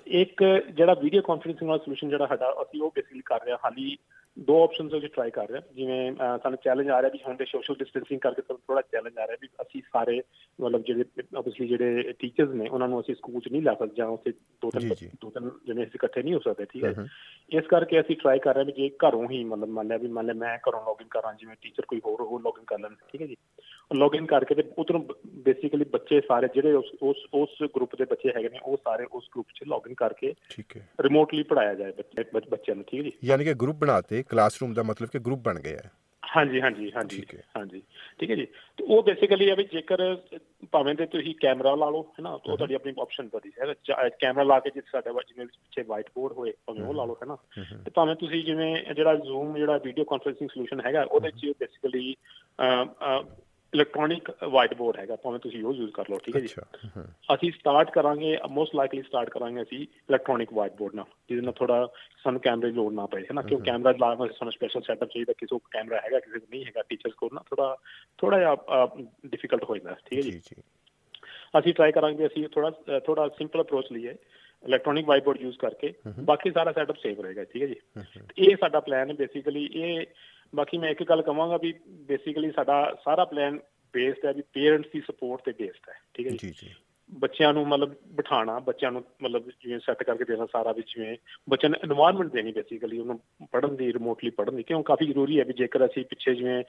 [0.07, 0.43] ਇੱਕ
[0.73, 3.97] ਜਿਹੜਾ ਵੀਡੀਓ ਕਾਨਫਰੈਂਸਿੰਗ ਵਾਲਾ ਸੋਲੂਸ਼ਨ ਜਿਹੜਾ ਸਾਡਾ ਅਸੀਂ ਉਹ ਬੇਸਿਕਲੀ ਕਰ ਰਹੇ ਹਾਂ। ਹਾਲੀ
[4.37, 6.11] ਦੋ ਆਪਸ਼ਨਸ ਅਸੀਂ ਟਰਾਈ ਕਰ ਰਹੇ ਹਾਂ। ਜਿਵੇਂ
[6.43, 9.37] ਸਾਨੂੰ ਚੈਲੰਜ ਆ ਰਿਹਾ ਵੀ ਹੁਣ ਦੇ ਸੋਸ਼ਲ ਡਿਸਟੈਂਸਿੰਗ ਕਰਕੇ ਸਾਨੂੰ ਥੋੜਾ ਚੈਲੰਜ ਆ ਰਿਹਾ
[9.41, 10.21] ਵੀ ਅਸੀਂ ਸਾਰੇ
[10.59, 11.03] ਮਤਲਬ ਜਿਹੜੇ
[11.37, 14.69] ਆਬਵੀਅਸਲੀ ਜਿਹੜੇ ਟੀਚਰਸ ਨੇ ਉਹਨਾਂ ਨੂੰ ਅਸੀਂ ਸਕੂਲ 'ਚ ਨਹੀਂ ਲਾ ਸਕਦੇ ਜਾਂ ਉੱਥੇ ਦੋ
[14.69, 14.89] ਤਿੰਨ।
[15.21, 16.93] ਦੋ ਤਿੰਨ ਜਿਵੇਂ ਅਸੀਂ ਇਕੱਠੇ ਨਹੀਂ ਹੋ ਸਕਦੇ ਠੀਕ ਹੈ
[17.51, 20.07] ਇਸ ਕਰਕੇ ਅਸੀਂ ਟਰਾਈ ਕਰ ਰਹੇ ਹਾਂ ਵੀ ਜੇ ਘਰੋਂ ਹੀ ਮਤਲਬ ਮੰਨ ਲਿਆ ਵੀ
[20.07, 23.21] ਮੰਨ ਲਿਆ ਮੈਂ ਘਰੋਂ ਲੌਗਇਨ ਕਰਾਂ ਜਿਵੇਂ ਟੀਚਰ ਕੋਈ ਹੋਰ ਉਹ ਲੌਗਇਨ ਕਰ ਲੈਣ ਠੀਕ
[23.21, 23.35] ਹੈ ਜੀ।
[23.91, 28.49] ਲੌਗਇਨ ਕਰਕੇ ਤੇ ਉਧਰੋਂ ਬੇਸਿਕਲੀ ਬੱਚੇ ਸਾਰੇ ਜਿਹੜੇ ਉਸ ਉਸ ਉਸ ਗਰੁੱਪ ਦੇ ਬੱਚੇ ਹੈਗੇ
[28.49, 32.49] ਨੇ ਉਹ ਸਾਰੇ ਉਸ ਗਰੁੱਪ 'ਚ ਲੌਗਇਨ ਕਰਕੇ ਠੀਕ ਹੈ। ਰਿਮੋਟਲੀ ਪੜਾਇਆ ਜਾਏ ਬੱਚੇ ਬੱਚ-
[32.49, 33.17] ਬੱਚਿਆਂ ਨੂੰ ਠੀਕ ਹੈ ਜੀ?
[33.23, 35.89] ਯਾਨੀ ਕਿ ਗਰੁੱਪ ਬਣਾਤੇ ਕਲਾਸਰੂਮ ਦਾ ਮਤਲਬ ਕਿ ਗਰੁੱਪ ਬਣ ਗਿਆ ਹੈ
[36.23, 37.21] ਹਾਂਜੀ ਹਾਂਜੀ ਹਾਂਜੀ।
[37.57, 37.81] ਹਾਂਜੀ
[38.19, 38.45] ਠੀਕ ਹੈ ਜੀ।
[38.77, 40.01] ਤੇ ਉਹ ਬੇਸਿਕਲੀ ਹੈ ਵੀ ਜੇਕਰ
[40.71, 44.43] ਭਾਵੇਂ ਤੇ ਤੁਸੀਂ ਕੈਮਰਾ ਲਾ ਲਓ ਹੈ ਨਾ ਉਹ ਤੁਹਾਡੀ ਆਪਣੀ ਆਪਸ਼ਨ ਬਦੀ ਹੈ। ਕੈਮਰਾ
[44.43, 47.35] ਲਾ ਕੇ ਜਿੱਥੇ ਸਾਡਾ ਜਿਵੇਂ ਪਿੱਛੇ ਵਾਈਟ ਬੋਰਡ ਹੋਏ ਭਾਵੇਂ ਉਹ ਲਾ ਲਓ ਹੈ ਨਾ।
[47.83, 52.15] ਤੇ ਭਾਵੇਂ ਤੁਸੀਂ ਜਿਵੇਂ ਜਿਹੜਾ ਜ਼ੂਮ ਜਿਹੜਾ ਵੀਡੀਓ ਕਾਨਫਰੈਂਸਿੰਗ ਸੋਲੂਸ਼ਨ ਹੈਗਾ ਉਹਦੇ ਚ ਬੇਸਿਕਲੀ
[53.73, 57.05] ਇਲੈਕਟ੍ਰੋਨਿਕ ਵਾਈਟ ਬੋਰਡ ਹੈਗਾ ਭਾਵੇਂ ਤੁਸੀਂ ਉਹ ਯੂਜ਼ ਕਰ ਲਓ ਠੀਕ ਹੈ ਜੀ। ਅੱਛਾ ਹਮ,
[57.35, 61.85] ਅਸੀਂ ਸਟਾਰਟ ਕਰਾਂਗੇ ਮੋਸਟ ਲਾਈਕਲੀ ਸਟਾਰਟ ਕਰਾਂਗੇ ਅਸੀਂ ਇਲੈਕਟ੍ਰੋਨਿਕ ਵਾਈਟ ਬੋਰਡ ਨਾਲ ਜਿਹਦੇ ਨਾਲ ਥੋੜਾ
[62.23, 63.41] ਸਾਨੂੰ ਕੈਮਰੇ ਦੀ ਲੋੜ ਨਾ ਪਏ ਹੈ ਨਾ?
[63.41, 66.65] ਕਿਉਂ ਕੈਮਰਾ ਲਾਉਣ ਵਾਸਤੇ ਸਾਨੂੰ ਸਪੈਸ਼ਲ ਸੈਟਅਪ ਚਾਹੀਦਾ ਕਿਸੇ ਕੋਲ ਕੈਮਰਾ ਹੈਗਾ ਕਿਸੇ ਕੋਲ ਨਹੀਂ
[66.65, 67.75] ਹੈਗਾ ਟੀਚਰਸ ਕੋਲ ਨਾ ਥੋੜਾ
[68.17, 68.85] ਥੋੜਾ ਜਿਹਾ
[69.25, 70.61] ਡਿਫਿਕਲਟ ਹੋ ਜਾਂਦਾ ਠੀਕ ਹੈ ਜੀ। ਜੀ ਜੀ।
[71.59, 74.15] ਅਸੀਂ ਟਰਾਈ ਕਰਾਂਗੇ ਅਸੀਂ ਥੋੜਾ ਥੋੜਾ ਸਿੰਪਲ ਅਪਰੋਚ ਲਈਏ
[74.63, 77.75] ਇਲੈਕਟ੍ਰੋਨਿਕ ਵਾਈਟ ਬੋਰਡ ਯੂਜ਼ ਕਰਕੇ ਬਾਕੀ ਸਾਰਾ ਸੈਟਅਪ ਸੇਵ ਰਹੇਗਾ ਠੀਕ ਹੈ ਜੀ।
[78.35, 80.05] ਤੇ ਇਹ ਸਾਡਾ ਪਲਾਨ ਹੈ ਬੇਸਿਕਲੀ ਇਹ
[80.53, 81.73] ਬਾਕੀ ਮੈਂ ਇੱਕ ਗੱਲ ਕਹਾਂਗਾ ਵੀ
[82.07, 83.59] ਬੇਸਿਕਲੀ ਸਾਡਾ ਸਾਰਾ ਪਲਾਨ
[83.93, 86.49] ਬੇਸਡ ਹੈ ਵੀ ਪੇਰੈਂਟਸ ਦੀ ਸਪੋਰਟ ਤੇ ਬੇਸਡ ਹੈ ਠੀਕ ਹੈ ਜੀ?
[86.51, 86.69] ਜੀ
[87.09, 91.15] ਬੱਚਿਆਂ ਨੂੰ ਮਤਲਬ ਬਿਠਾਣਾ ਬੱਚਿਆਂ ਨੂੰ ਮਤਲਬ ਜਿਵੇਂ ਸੈੱਟ ਕਰਕੇ ਦੇਣਾ ਸਾਰਾ ਵਿੱਚ ਜਿਵੇਂ
[91.47, 93.19] ਬੱਚਿਆਂ ਨੂੰ এনवायरमेंट ਦੇਣੀ ਬੇਸਿਕਲੀ ਉਹਨੂੰ
[93.51, 96.63] ਪੜਨ ਦੀ ਰਿਮੋਟਲੀ ਪੜਨ ਦੀ ਕਿਉਂ ਕਾਫੀ ਜ਼ਰੂਰੀ ਹੈ ਵੀ ਜੇਕਰ ਅਸੀਂ ਪਿੱਛੇ ਜਿਵੇਂ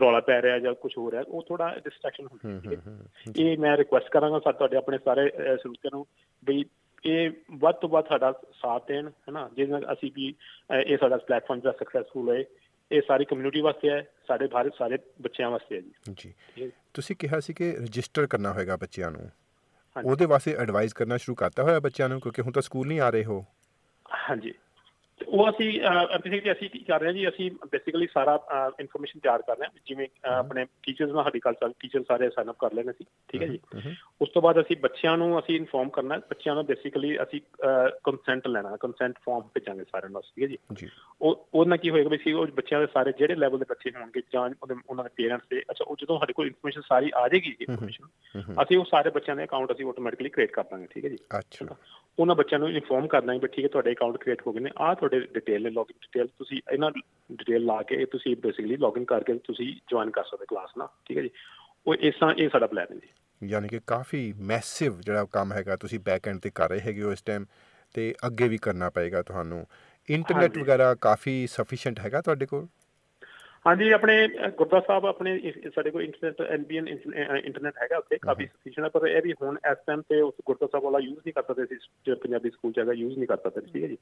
[0.00, 4.08] ਰੌਲਾ ਪੈ ਰਿਹਾ ਜਾਂ ਕੁਝ ਹੋ ਰਿਹਾ ਉਹ ਥੋੜਾ ਡਿਸਟਰੈਕਸ਼ਨ ਹੁੰਦੀ ਹੈ ਇਹ ਮੈਂ ਰਿਕੁਐਸਟ
[4.08, 6.06] ਕਰਾਂਗਾ ਸਾ ਤੁਹਾਡੇ ਆਪਣੇ ਸਾਰੇ ਸਰੋਤਿਆਂ ਨੂੰ
[6.42, 6.64] ਵੀ
[7.04, 9.48] ਇਹ ਵੱਧ ਤੋਂ ਵੱਧ ਸਾਡਾ ਸਾਥ ਦੇਣ ਹੈਨਾ?
[9.56, 10.34] ਜਿਹਦੇ ਨਾਲ ਅਸੀਂ ਵੀ
[10.82, 12.44] ਇਹ ਸਾਡਾ ਪਲੇਟਫਾਰਮ ਜਿਹੜਾ ਸਕਸੈਸਫੁਲ ਹੋਏ
[12.92, 17.40] ਇਹ ਸਾਰੀ ਕਮਿਊਨਿਟੀ ਵਾਸਤੇ ਹੈ ਸਾਡੇ ਸਾਰੇ ਸਾਰੇ ਬੱਚਿਆਂ ਵਾਸਤੇ ਹੈ ਜੀ ਜੀ। ਤੁਸੀਂ ਕਿਹਾ
[17.40, 19.30] ਸੀ ਕਿ ਰਜਿਸਟਰ ਕਰਨਾ ਹੋਏਗਾ ਬੱਚਿਆਂ ਨੂੰ।
[20.04, 23.10] ਉਹਦੇ ਵਾਸਤੇ ਐਡਵਾਈਸ ਕਰਨਾ ਸ਼ੁਰੂ ਕਰਤਾ ਹੋਇਆ ਬੱਚਿਆਂ ਨੂੰ ਕਿਉਂਕਿ ਹੁਣ ਤਾਂ ਸਕੂਲ ਨਹੀਂ ਆ
[23.10, 23.44] ਰਹੇ ਹੋ
[24.28, 24.54] ਹਾਂਜੀ
[25.26, 28.34] ਉਹ ਅਸੀਂ ਬੇਸਿਕਲੀ ਅਸੀਂ ਕੀ ਕਰ ਰਹੇ ਹਾਂ ਜੀ ਅਸੀਂ ਬੇਸਿਕਲੀ ਸਾਰਾ
[28.80, 32.56] ਇਨਫੋਰਮੇਸ਼ਨ ਤਿਆਰ ਕਰ ਰਹੇ ਹਾਂ ਜਿਵੇਂ ਆਪਣੇ ਟੀਚਰਸ ਨਾਲ ਸਾਡੀ ਚੱਲ ਟੀਚਰ ਸਾਰੇ ਸਾਈਨ ਅਪ
[32.58, 33.58] ਕਰ ਲੈਣੇ ਸੀ ਠੀਕ ਹੈ ਜੀ?
[34.20, 37.40] ਉਸ ਤੋਂ ਬਾਅਦ ਅਸੀਂ ਬੱਚਿਆਂ ਨੂੰ ਅਸੀਂ ਇਨਫੋਰਮ ਕਰਨਾ ਹੈ। ਬੱਚਿਆਂ ਨੂੰ ਬੇਸਿਕਲੀ ਅਸੀਂ
[38.04, 40.88] ਕੰਸੈਂਟ ਲੈਣਾ ਕੰਸੈਂਟ ਫਾਰਮ ਭੇਜਾਂਗੇ ਸਾਰਿਆਂ ਨੂੰ ਠੀਕ ਹੈ ਜੀ?
[41.20, 43.90] ਉਹ ਉਹ ਨਾਲ ਕੀ ਹੋਏਗਾ ਵੀ ਸੀ ਉਹ ਬੱਚਿਆਂ ਦੇ ਸਾਰੇ ਜਿਹੜੇ ਲੈਵਲ ਦੇ ਬੱਚੇ
[43.90, 44.48] ਹੋਣਗੇ ਜਾਂ
[44.88, 48.78] ਉਹਨਾਂ ਦੇ ਪੇਰੈਂਟਸ ਦੇ ਅੱਛਾ ਉਹ ਜਦੋਂ ਸਾਡੇ ਕੋਲ ਇਨਫੋਰਮੇਸ਼ਨ ਸਾਰੀ ਆ ਜਾਏਗੀ ਇਨਫੋਰਮੇਸ਼ਨ ਅਸੀਂ
[48.78, 51.18] ਉਹ ਸਾਰੇ ਬੱਚਿਆਂ ਦੇ ਅਕਾਊਂਟ ਅਸੀਂ ਆਟੋਮੈਟਿਕਲੀ ਕ੍ਰੀਏਟ ਕਰ ਦਾਂਗੇ ਠੀਕ ਹੈ ਜੀ?
[51.38, 51.76] ਅੱਛਾ।
[52.18, 54.70] ਉਹਨਾਂ ਬੱਚਿਆਂ ਨੂੰ ਇਨਫੋਰਮ ਕਰਨਾ ਹੈ ਵੀ ਠੀਕ ਹੈ ਤੁਹਾਡੇ ਅਕਾਊਂਟ ਕ੍ਰੀਏਟ ਹੋ ਗਏ ਨੇ
[54.78, 56.90] ਆਹ ਤੁਹਾਡੇ ਡਿਟੇਲ ਨੇ ਲੌਗਇਨ ਡਿਟੇਲ ਤੁਸੀਂ ਇਹਨਾਂ
[57.32, 61.22] ਡਿਟੇਲ ਲਾ ਕੇ ਤੁਸੀਂ ਬੇਸਿਕਲੀ ਲੌਗਇਨ ਕਰਕੇ ਤੁਸੀਂ ਜੁਆਇਨ ਕਰ ਸਕਦੇ ਕਲਾਸ ਨਾ ਠੀਕ ਹੈ
[61.22, 61.30] ਜੀ?
[61.86, 63.08] ਉਹ ਇਸ ਇਹ ਸਾਡਾ ਪਲਾਨ ਹੈ ਜੀ।
[63.48, 67.12] ਯਾਨੀ ਕਿ ਕਾਫੀ ਮੈਸਿਵ ਜਿਹੜਾ ਕੰਮ ਹੈਗਾ ਤੁਸੀਂ ਬੈਕ ਐਂਡ ਤੇ ਕਰ ਰਹੇ ਹੈਗੇ ਹੋ
[67.12, 67.46] ਇਸ ਟਾਈਮ
[67.94, 69.66] ਤੇ ਅੱਗੇ ਵੀ ਕਰਨਾ ਪਏਗਾ ਤੁਹਾਨੂੰ।
[70.08, 72.66] ਇੰਟਰਨੈਟ। ਵਗੈਰਾ ਕਾਫੀ ਸਫੀਸ਼ੀਐਂਟ ਹੈਗਾ ਤੁਹਾਡੇ ਕੋਲ?
[73.66, 78.90] ਹਾਂਜੀ ਆਪਣੇ ਅ, ਗੁਰਦੁਆਰਾ ਸਾਹਿਬ ਆਪਣੇ ਸਾਡੇ ਕੋਲ ਇੰਟਰਨੈਟ ਐਨਬੀਐਨ ਇੰਟਰਨੈਟ ਹੈਗਾ ਉੱਥੇ ਕਾਫੀ ਸਫੀਸ਼ੀਐਂਟ
[78.92, 81.66] ਪਰ ਇਹ ਵੀ ਹੁਣ ਇਸ ਟਾਈਮ ਤੇ ਉਸ ਗੁਰਦੁਆਰਾ ਸਾਹਿਬ ਵਾਲਾ ਯੂਜ਼ ਨਹੀਂ ਕਰ ਸਕਦੇ
[81.66, 83.96] ਸੀ ਜੋ ਪੰਜਾਬੀ ਸਕੂਲ ਚ ਹੈਗਾ ਯੂਜ਼ ਨਹੀਂ ਕਰ ਸਕਦੇ ਠੀਕ ਹੈ ਜੀ।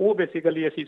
[0.00, 0.84] ਉਹ ਬੇਸਿਕਲੀ ਅਸੀਂ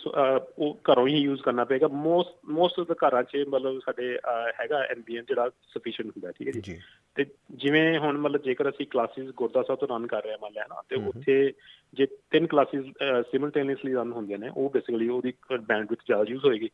[0.58, 4.18] ਉਹ ਘਰੋਂ ਹੀ ਯੂਜ਼ ਕਰਨਾ ਪਏਗਾ। ਮੋਸਟ ਮੋਸਟ ਆਫ ਦਾ ਘਰਾਂ 'ਚ ਮਤਲਬ ਸਾਡੇ
[4.60, 6.78] ਹੈਗਾ ਐਨਬੀਐਨ ਜਿਹੜਾ ਸਫੀਸ਼ੀਐਂਟ ਹੁੰਦਾ ਠੀਕ ਹੈ ਜੀ। ਜੀ।
[7.16, 7.24] ਤੇ
[7.54, 10.66] ਜਿਵੇਂ ਹੁਣ ਮਤਲਬ ਜੇਕਰ ਅਸੀਂ ਕਲਾਸਿਸ ਗੁਰਦਾ ਸਾਹਿਬ ਤੋਂ ਰਨ ਕਰ ਰਹੇ ਹਾਂ ਮੰਨ ਲਿਆ
[10.68, 11.52] ਨਾ ਤੇ ਉੱਥੇ
[11.94, 12.84] ਜੇ ਤਿੰਨ ਕਲਾਸਿਸ
[13.30, 16.70] ਸਿਮਲਟੇਨੀਅਸਲੀ ਰਨ ਹੁੰਦੀਆਂ ਨੇ ਉਹ ਬੇਸਿਕਲੀ ਉਹਦੀ ਬੈਂਡਵਿਡਥ ਜ਼ਿਆਦਾ ਯੂਜ਼ ਹੋਏਗੀ।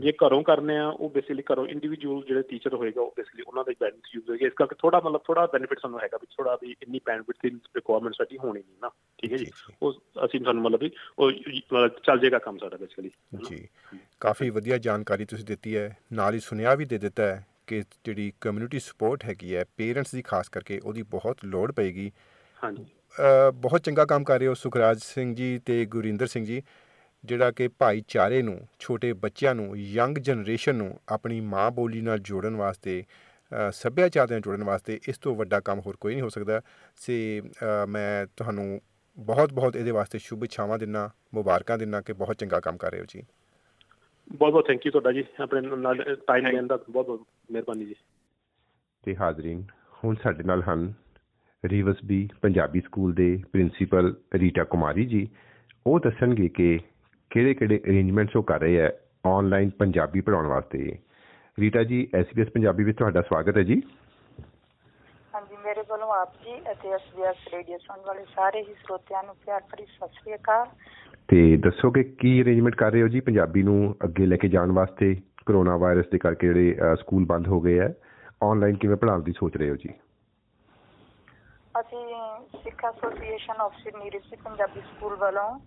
[0.00, 3.72] ਜੇ ਘਰੋਂ ਕਰਨੇ ਆ ਉਹ ਬੇਸਿਕਲੀ ਘਰੋਂ ਇੰਡੀਵਿਜੂਅਲ ਜਿਹੜੇ ਟੀਚਰ ਹੋਏਗਾ ਉਹ ਬੇਸਿਕਲੀ ਉਹਨਾਂ ਦਾ
[3.80, 7.00] ਬੈਂਡਵਿਡਥ ਯੂਜ਼ ਹੋਏਗਾ। ਇਸ ਕਰਕੇ ਥੋੜਾ ਮਤਲਬ ਥੋੜਾ ਬੈਨੀਫਿਟ ਸਾਨੂੰ ਹੈਗਾ ਵੀ ਥੋੜਾ ਵੀ ਇੰਨੀ
[7.06, 9.50] ਬੈਂਡਵਿਡਥ ਦੀ ਰਿਕੁਆਇਰਮੈਂਟ ਸਾਡੀ ਹੋਣੀ ਨਹੀਂ ਨਾ। ਠੀਕ ਹੈ ਜੀ।
[9.82, 11.32] ਉਹ ਅਸੀਂ ਸਾਨੂੰ ਮਤਲਬ ਵੀ ਉਹ
[11.88, 13.10] ਚੱਲ ਜਾਏਗਾ ਕੰਮ ਸਾਡਾ ਬੇਸਿਕਲੀ
[13.48, 13.68] ਜੀ।
[14.20, 18.32] ਕਾਫੀ ਵਧੀਆ ਜਾਣਕਾਰੀ ਤੁਸੀਂ ਦਿੱਤੀ ਹੈ। ਨਾਲ ਹੀ ਸੁਨੇਹਾ ਵੀ ਦੇ ਦਿੱਤਾ ਹੈ ਕਿ ਜਿਹੜੀ
[18.40, 22.12] ਕਮਿਊਨਿਟੀ ਸਪੋਰਟ ਹੈਗੀ ਹੈ ਪੇਰੈਂਟਸ ਦੀ ਖਾਸ ਕਰਕੇ ਉਹਦੀ ਬਹੁਤ ਲੋੜ ਪਏਗੀ।
[22.64, 22.84] ਹਾਂਜੀ।
[23.54, 26.62] ਬਹੁਤ ਚੰਗਾ ਕੰਮ ਕਰ ਰਹੇ ਹੋ ਸੁਖਰਾਜ ਸਿੰਘ ਜੀ ਤੇ ਗੁਰਿੰਦਰ ਸਿੰਘ ਜੀ
[27.24, 32.56] ਜਿਹੜਾ ਕਿ ਭਾਈਚਾਰੇ ਨੂੰ ਛੋਟੇ ਬੱਚਿਆਂ ਨੂੰ ਯੰਗ ਜਨਰੇਸ਼ਨ ਨੂੰ ਆਪਣੀ ਮਾਂ ਬੋਲੀ ਨਾਲ ਜੋੜਨ
[32.56, 33.04] ਵਾਸਤੇ
[33.70, 36.60] ਸੱਭਿਆਚਾਰ ਨਾਲ ਜੋੜਨ ਵਾਸਤੇ ਇਸ ਤੋਂ ਵੱਡਾ ਕੰਮ ਹੋਰ ਕੋਈ ਨਹੀਂ ਹੋ ਸਕਦਾ।
[36.96, 37.42] ਸੇ
[37.88, 38.80] ਮੈਂ ਤੁਹਾਨੂੰ
[39.18, 43.00] ਬਹੁਤ ਬਹੁਤ ਇਹਦੇ ਵਾਸਤੇ ਸ਼ੁਭ ਇੱਛਾਵਾਂ ਦਿੰਦਾ ਮੁਬਾਰਕਾਂ ਦਿੰਦਾ ਕਿ ਬਹੁਤ ਚੰਗਾ ਕੰਮ ਕਰ ਰਹੇ
[43.00, 43.22] ਹੋ ਜੀ।
[44.32, 47.94] ਬਹੁਤ ਬਹੁਤ ਥੈਂਕ ਯੂ ਤੁਹਾਡਾ ਜੀ ਆਪਣੇ ਨਾਲ ਟਾਈਮ ਦੇਣ ਦਾ ਬਹੁਤ ਬਹੁਤ ਮਿਹਰਬਾਨੀ ਜੀ।
[49.02, 49.64] ਤੇ ਹਾਜ਼ਰੀਨ
[50.04, 50.92] ਹੁਣ ਸਾਡੇ ਨਾਲ ਹਨ
[51.66, 55.28] ਰੀਵਸ ਬੀ ਪੰਜਾਬੀ ਸਕੂਲ ਦੇ ਪ੍ਰਿੰਸੀਪਲ ਰੀਟਾ ਕੁਮਾਰੀ ਜੀ
[55.86, 56.78] ਉਹ ਦੱਸਣਗੇ ਕਿ
[57.30, 58.92] ਕਿਹੜੇ-ਕਿਹੜੇ ਅਰੇਂਜਮੈਂਟਸ ਉਹ ਕਰ ਰਹੇ ਹੈ
[59.26, 60.98] ਆਨਲਾਈਨ ਪੰਜਾਬੀ ਪੜਾਉਣ ਵਾਸਤੇ।
[61.60, 63.82] ਰੀਟਾ ਜੀ ਐਸਬੀਐਸ ਪੰਜਾਬੀ ਵਿੱਚ ਤੁਹਾਡਾ ਸਵਾਗਤ ਹੈ ਜੀ।
[65.34, 69.60] ਹਾਂਜੀ ਮੇਰੇ ਵੱਲੋਂ ਆਪ ਜੀ ਅਤੇ ਐਸਬੀਐਸ ਰੇਡੀਓ ਸੁਣਨ ਵਾਲੇ ਸਾਰੇ ਹੀ ਸਰੋਤਿਆਂ ਨੂੰ ਪਿਆਰ
[69.60, 70.66] ਭਰੀ ਸਤਿ ਸ੍ਰੀ ਅਕਾਲ।
[71.28, 74.72] ਤੇ ਦੱਸੋ ਕਿ ਕੀ ਅਰੇਂਜਮੈਂਟ ਕਰ ਰਹੇ ਹੋ ਜੀ ਪੰਜਾਬੀ ਨੂੰ ਅੱਗੇ ਲੈ ਕੇ ਜਾਣ
[74.72, 75.16] ਵਾਸਤੇ?
[75.46, 77.94] ਕਰੋਨਾ ਵਾਇਰਸ ਦੇ ਕਰਕੇ ਜਿਹੜੇ ਸਕੂਲ ਬੰਦ ਹੋ ਗਏ ਹੈ।
[78.42, 79.88] ਆਨਲਾਈਨ ਕਿਵੇਂ ਪੜਾਉਣ ਦੀ ਸੋਚ ਰਹੇ ਹੋ ਜੀ?
[81.74, 82.04] ਅਸੀਂ
[82.54, 85.58] Sikh association of Sydney Rishi Punjabi school ਵੱਲੋਂ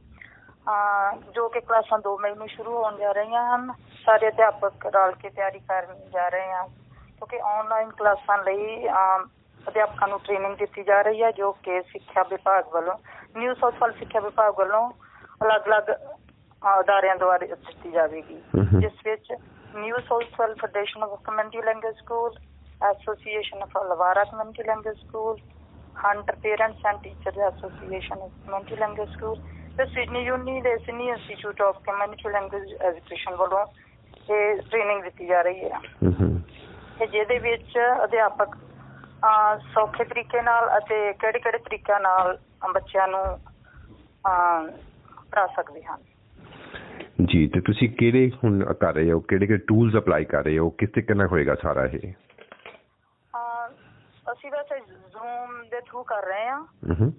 [1.33, 3.71] ਜੋ ਕਿ ਕਲਾਸਾਂ 2 ਮਈ ਨੂੰ ਸ਼ੁਰੂ ਹੋਣ ਜਾ ਰਹੀਆਂ ਹਨ
[4.05, 10.19] ਸਾਰੇ ਅਧਿਆਪਕ ਰਲ ਕੇ ਤਿਆਰੀ ਕਰਨ ਜਾ ਰਹੇ ਹਾਂ ਕਿਉਂਕਿ ਆਨਲਾਈਨ ਕਲਾਸਾਂ ਲਈ ਅਧਿਆਪਕਾਂ ਨੂੰ
[10.19, 12.97] ਟ੍ਰੇਨਿੰਗ ਦਿੱਤੀ ਜਾ ਰਹੀ ਹੈ ਜੋ ਕਿ ਸਿੱਖਿਆ ਵਿਭਾਗ ਵੱਲੋਂ
[13.35, 14.89] ਨਿਊ ਸਾਊਥ ਵਾਲ ਸਿੱਖਿਆ ਵਿਭਾਗ ਵੱਲੋਂ
[15.41, 15.91] ਅਲੱਗ-ਅਲੱਗ
[16.61, 18.41] ਅਦਾਰਿਆਂ ਦੁਆਰਾ ਦਿੱਤੀ ਜਾਵੇਗੀ।
[18.79, 19.33] ਜਿਸ ਵਿੱਚ
[19.73, 22.31] new social federation of community language school
[22.81, 25.37] association of Illawarra community language school
[25.95, 29.35] Hunter parents and teachers association of community language school
[29.77, 33.65] ਤੇ ਸਿਡਨੀ ਯੂਨੀ ਦੇ Sydney institute of community language education ਵੱਲੋਂ
[34.31, 35.79] ਇਹ ਟ੍ਰੇਨਿੰਗ ਦਿੱਤੀ ਜਾ ਰਹੀ ਹੈ।
[36.99, 38.55] ਤੇ ਜਿਹਦੇ ਵਿੱਚ ਅਧਿਆਪਕ
[39.73, 42.37] ਸੌਖੇ ਤਰੀਕੇ ਨਾਲ ਅਤੇ ਕਿਹੜੇ ਕਿਹੜੇ ਤਰੀਕਿਆਂ ਨਾਲ
[42.73, 43.25] ਬੱਚਿਆਂ ਨੂੰ
[45.31, 46.01] ਪੜ੍ਹਾ ਸਕਦੇ ਹਨ।
[47.25, 49.19] ਜੀ ਤੇ ਤੁਸੀਂ ਕਿਹੜੇ ਹੁਣ ਕਰ ਰਹੇ ਹੋ?
[49.19, 50.69] ਕਿਹੜੇ ਕਿਹੜੇ ਟੂਲਸ ਅਪਲਾਈ ਕਰ ਰਹੇ ਹੋ?
[50.69, 52.13] ਕਿਸ ਤਰੀਕੇ ਨਾਲ ਹੋਏਗਾ ਸਾਰਾ ਇਹ?
[54.31, 56.65] ਅਸੀਂ ਵੈਸੇ ਜ਼ੂਮ ਦੇ ਥਰੂ ਕਰ ਰਹੇ ਹਾਂ।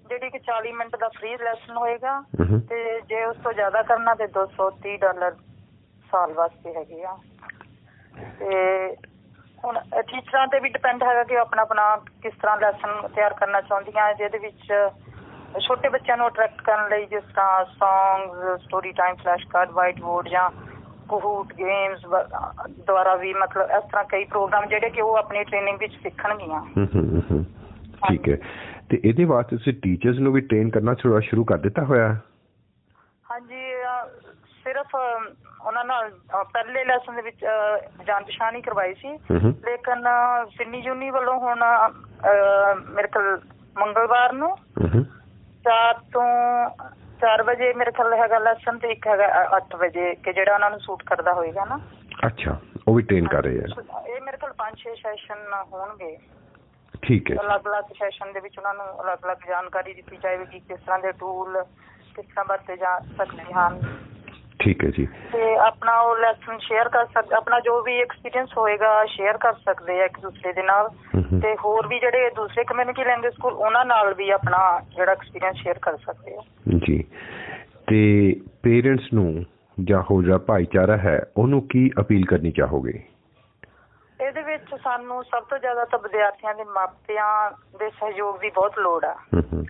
[0.08, 2.20] ਜਿਹੜੀ ਕਿ 40 ਮਿੰਟ ਦਾ ਫ੍ਰੀ ਲੈਸਨ ਹੋਏਗਾ।
[2.68, 5.34] ਤੇ ਜੇ ਉਸ ਤੋਂ ਜ਼ਿਆਦਾ ਕਰਨਾ ਤੇ 230 ਡਾਲਰ
[6.12, 7.16] ਸਾਲ ਵਾਸਤੇ ਹੈਗੇ ਆ।
[8.38, 8.96] ਤੇ
[9.64, 14.14] ਹੁਣ ਟੀਚਰਾਂ ਤੇ ਵੀ ਡਿਪੈਂਡ ਹੈਗਾ ਕਿ ਆਪਣਾ ਆਪਣਾ ਕਿਸ ਤਰ੍ਹਾਂ ਲੈਸਨ ਤਿਆਰ ਕਰਨਾ ਚਾਹੁੰਦੀਆਂ
[14.14, 14.90] ਜਿਹਦੇ ਵਿੱਚ
[15.66, 19.70] ਛੋਟੇ ਬੱਚਿਆਂ ਨੂੰ ਅਟਰੈਕਟ ਕਰਨ ਲਈ ਜਿਸ ਤਰ੍ਹਾਂ songs story time flash card
[20.00, 20.50] whiteboard ਜਾਂ
[21.20, 22.00] ਕਹੂਟ ਗੇਮਸ
[22.70, 26.60] ਦੁਆਰਾ ਵੀ ਮਤਲਬ ਇਸ ਤਰ੍ਹਾਂ ਕਈ ਪ੍ਰੋਗਰਾਮ ਜਿਹੜੇ ਕਿ ਉਹ ਆਪਣੀ ਟ੍ਰੇਨਿੰਗ ਵਿੱਚ ਸਿੱਖਣਗੀਆਂ।
[28.08, 28.36] ਠੀਕ ਹੈ।
[28.90, 32.08] ਤੇ ਇਹਦੇ ਵਾਸਤੇ ਤੁਸੀਂ ਟੀਚਰਸ ਨੂੰ ਵੀ ਟ੍ਰੇਨ ਕਰਨਾ ਥੋੜਾ ਸ਼ੁਰੂ ਕਰ ਦਿੱਤਾ ਹੋਇਆ?
[32.08, 32.22] ਹੈ?
[33.30, 33.72] ਹਾਂਜੀ
[34.64, 34.94] ਸਿਰਫ
[35.66, 37.40] ਉਹਨਾਂ ਨਾਲ ਪਹਿਲੇ ਲੈਸਨ ਦੇ ਵਿੱਚ
[38.06, 39.08] ਜਾਣ ਪਛਾਣ ਹੀ ਕਰਵਾਈ ਸੀ।
[39.42, 40.04] ਲੇਕਿਨ
[40.58, 41.60] ਸਿਡਨੀ ਯੂਨੀ ਵੱਲੋਂ ਹੁਣ
[42.90, 43.40] ਮੇਰੇ ਖਿਆਲ
[43.78, 45.04] ਮੰਗਲਵਾਰ ਨੂੰ ਹੂੰ ਹੂੰ।
[45.64, 46.68] 4 ਤੋਂ
[47.22, 50.80] 4 ਵਜੇ ਮੇਰੇ ਖਿਆਲ ਹੈਗਾ ਲੈਸਨ ਤੇ ਇੱਕ ਹੈਗਾ 8 ਵਜੇ ਕਿ ਜਿਹੜਾ ਉਹਨਾਂ ਨੂੰ
[50.80, 51.78] ਸੂਟ ਕਰਦਾ ਹੋਏਗਾ ਨਾ।
[52.26, 52.56] ਅੱਛਾ
[52.88, 53.64] ਉਹ ਵੀ ਟ੍ਰੇਨ ਕਰ ਰਹੇ ਆ।
[54.08, 56.16] ਇਹ ਮੇਰੇ ਖਿਆਲ 5-6 ਸੈਸ਼ਨ ਹੋਣਗੇ।
[57.02, 61.12] ਠੀਕ ਹੈ। ਅਲੱਗ-ਅਲੱਗ ਸੈਸ਼ਨ ਦੇ ਵਿੱਚ ਉਹਨਾਂ ਨੂੰ ਅਲੱਗ-ਅਲੱਗ ਜਾਣਕਾਰੀ ਦਿੱਤੀ ਜਾਵੇਗੀ ਕਿਸ ਤਰ੍ਹਾਂ ਦੇ
[61.12, 61.62] ਟੂਲ
[62.16, 63.80] ਕਿਸ ਤਰ੍ਹਾਂ ਵਰਤੇ ਜਾ ਸਕਦੇ ਹਨ।
[64.58, 69.04] ਠੀਕ ਹੈ ਜੀ। ਤੇ ਆਪਣਾ ਉਹ ਲੈਸਨ ਸ਼ੇਅਰ ਕਰ ਸਕਦੇ ਆਪਣਾ ਜੋ ਵੀ ਐਕਸਪੀਰੀਅੰਸ ਹੋਏਗਾ
[69.04, 72.64] ਸ਼ੇਅਰ ਕਰ ਸਕਦੇ ਆ ਇੱਕ ਦੂਸਰੇ ਦੇ ਨਾਲ। ਹੂੰ ਹੂੰ ਤੇ ਹੋਰ ਵੀ ਜਿਹੜੇ ਦੂਸਰੇ
[72.64, 76.42] ਕਮਿਊਨਿਟੀ ਲੈਂਗੁਏਜ ਸਕੂਲ ਉਹਨਾਂ ਨਾਲ ਵੀ ਆਪਣਾ ਜਿਹੜਾ ਐਕਸਪੀਰੀਅੰਸ ਸ਼ੇਅਰ ਕਰ ਸਕਦੇ ਆ।
[76.86, 77.04] ਜੀ।
[77.86, 78.32] ਤੇ
[78.62, 79.44] ਪੇਰੈਂਟਸ ਨੂੰ
[79.84, 83.02] ਜਾਂ ਹੋਰ ਜਿਹੜਾ ਭਾਈਚਾਰਾ ਹੈ ਉਹਨੂੰ ਕੀ ਅਪੀਲ ਕਰਨੀ ਚਾਹੋਗੇ?
[84.20, 89.04] ਇਹਦੇ ਵਿੱਚ ਸਾਨੂੰ ਸਭ ਤੋਂ ਜ਼ਿਆਦਾ ਤਾਂ ਵਿਦਿਆਰਥੀਆਂ ਦੇ ਮਾਪਿਆਂ ਦੇ ਸਹਿਯੋਗ ਦੀ ਬਹੁਤ ਲੋੜ
[89.04, 89.64] ਆ। ਹੂੰ ਹੂੰ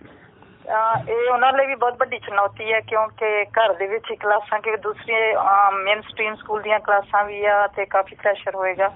[1.08, 4.76] ਇਹ ਉਹਨਾਂ ਲਈ ਵੀ ਬਹੁਤ ਵੱਡੀ ਚੁਣੌਤੀ ਹੈ ਕਿਉਂਕਿ ਘਰ ਦੇ ਵਿੱਚ ਹੀ ਕਲਾਸਾਂ ਕਿ
[4.76, 5.34] ਦੂਸਰੇ
[5.74, 8.90] ਮੇਨ ਸਟ੍ਰੀਮ ਸਕੂਲ ਦੀਆਂ ਕਲਾਸਾਂ ਵੀ ਆ ਤੇ ਕਾਫੀ ਪ੍ਰੈਸ਼ਰ ਹੋਏਗਾ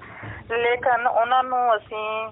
[0.50, 2.28] ਲੇਕਿਨ ਉਹਨਾਂ ਨੂੰ ਅਸੀਂ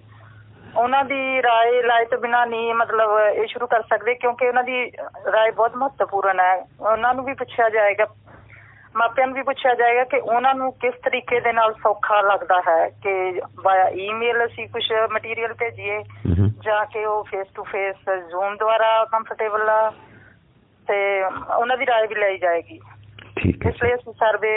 [0.76, 4.90] ਉਹਨਾਂ ਦੀ رائے ਲਾਏ ਤੋਂ ਬਿਨਾ ਨਹੀਂ ਮਤਲਬ ਇਹ ਸ਼ੁਰੂ ਕਰ ਸਕਦੇ ਕਿਉਂਕਿ ਉਹਨਾਂ ਦੀ
[5.26, 8.06] رائے ਬਹੁਤ ਮਹੱਤਵਪੂਰਨ ਹੈ ਉਹਨਾਂ ਨੂੰ ਵੀ ਪੁੱਛਿਆ ਜਾਏਗਾ
[8.96, 12.88] ਮਾਪਿਆਂ ਨੂੰ ਵੀ ਪੁੱਛਿਆ ਜਾਏਗਾ ਕਿ ਉਹਨਾਂ ਨੂੰ ਕਿਸ ਤਰੀਕੇ ਦੇ ਨਾਲ ਸੌਖਾ ਲੱਗਦਾ ਹੈ
[13.02, 18.10] ਕਿ ਵਾਇਆ ਈਮੇਲ ਅਸੀਂ ਕੁਝ ਮਟੀਰੀਅਲ ਭੇਜੀਏ ਹੂੰ ਹੂੰ ਜਾ ਕੇ ਉਹ ਫੇਸ ਟੂ ਫੇਸ
[18.28, 19.90] ਜ਼ੂਮ ਦੁਆਰਾ ਕੰਫਰਟੇਬਲ ਆ
[20.88, 22.78] ਤੇ ਉਹਨਾਂ ਦੀ رائے ਵੀ ਲਈ ਜਾਏਗੀ
[23.36, 24.52] ਠੀਕ ਹੈ ਇਸ ਲਈ ਅਸੀਂ ਸਰਵੇ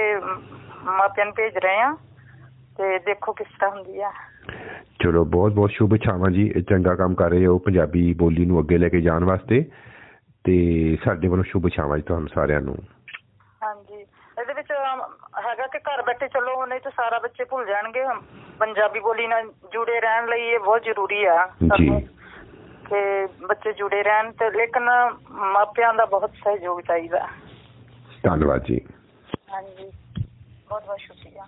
[0.86, 1.96] ਮਾਪਿਆਂ ਨੂੰ ਭੇਜ ਰਹੇ ਹਾਂ
[2.78, 4.12] ਤੇ ਦੇਖੋ ਕਿਸ ਤਰ੍ਹਾਂ ਹੁੰਦੀ ਆ
[5.04, 8.60] ਚਲੋ ਬਹੁਤ ਬਹੁਤ ਸ਼ੁਭ ਇੱਛਾਵਾਂ ਜੀ ਇਹ ਚੰਗਾ ਕੰਮ ਕਰ ਰਹੇ ਹੋ ਪੰਜਾਬੀ ਬੋਲੀ ਨੂੰ
[8.60, 9.64] ਅੱਗੇ ਲੈ ਕੇ ਜਾਣ ਵਾਸਤੇ
[10.46, 10.56] ਤੇ
[11.06, 12.76] ਸਾਡੇ ਵੱਲੋਂ ਸ਼ੁਭ ਇੱਛਾਵਾਂ ਜੀ ਤੁਹਾਨੂੰ ਸਾਰਿਆਂ ਨੂੰ
[15.73, 18.05] ਕਿ ਘਰ ਬੈਠੇ ਚਲੋ ਨਹੀਂ ਤਾਂ ਸਾਰਾ ਬੱਚੇ ਭੁੱਲ ਜਾਣਗੇ।
[18.59, 22.09] ਪੰਜਾਬੀ ਬੋਲੀ ਨਾਲ ਜੁੜੇ ਰਹਿਣ ਲਈ ਇਹ ਬਹੁਤ ਜ਼ਰੂਰੀ ਆ। ਜੀ।
[22.89, 24.89] ਕਿ ਬੱਚੇ ਜੁੜੇ ਰਹਿਣ ਤੇ ਲੇਕਿਨ
[25.31, 27.29] ਮਾਪਿਆਂ ਦਾ ਬਹੁਤ ਸਹਿਯੋਗ ਚਾਹੀਦਾ।
[28.23, 28.81] ਧੰਨਵਾਦ ਜੀ।
[29.53, 29.93] ਹਾਂਜੀ।
[30.69, 31.47] ਬਹੁਤ ਬਹੁਤ ਸ਼ੁਕਰੀਆ।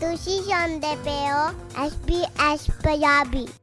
[0.00, 1.48] ਤੁਸੀਂ ਸੁਣਦੇ ਪਏ ਹੋ
[1.86, 3.61] SBS ਪੰਜਾਬੀ।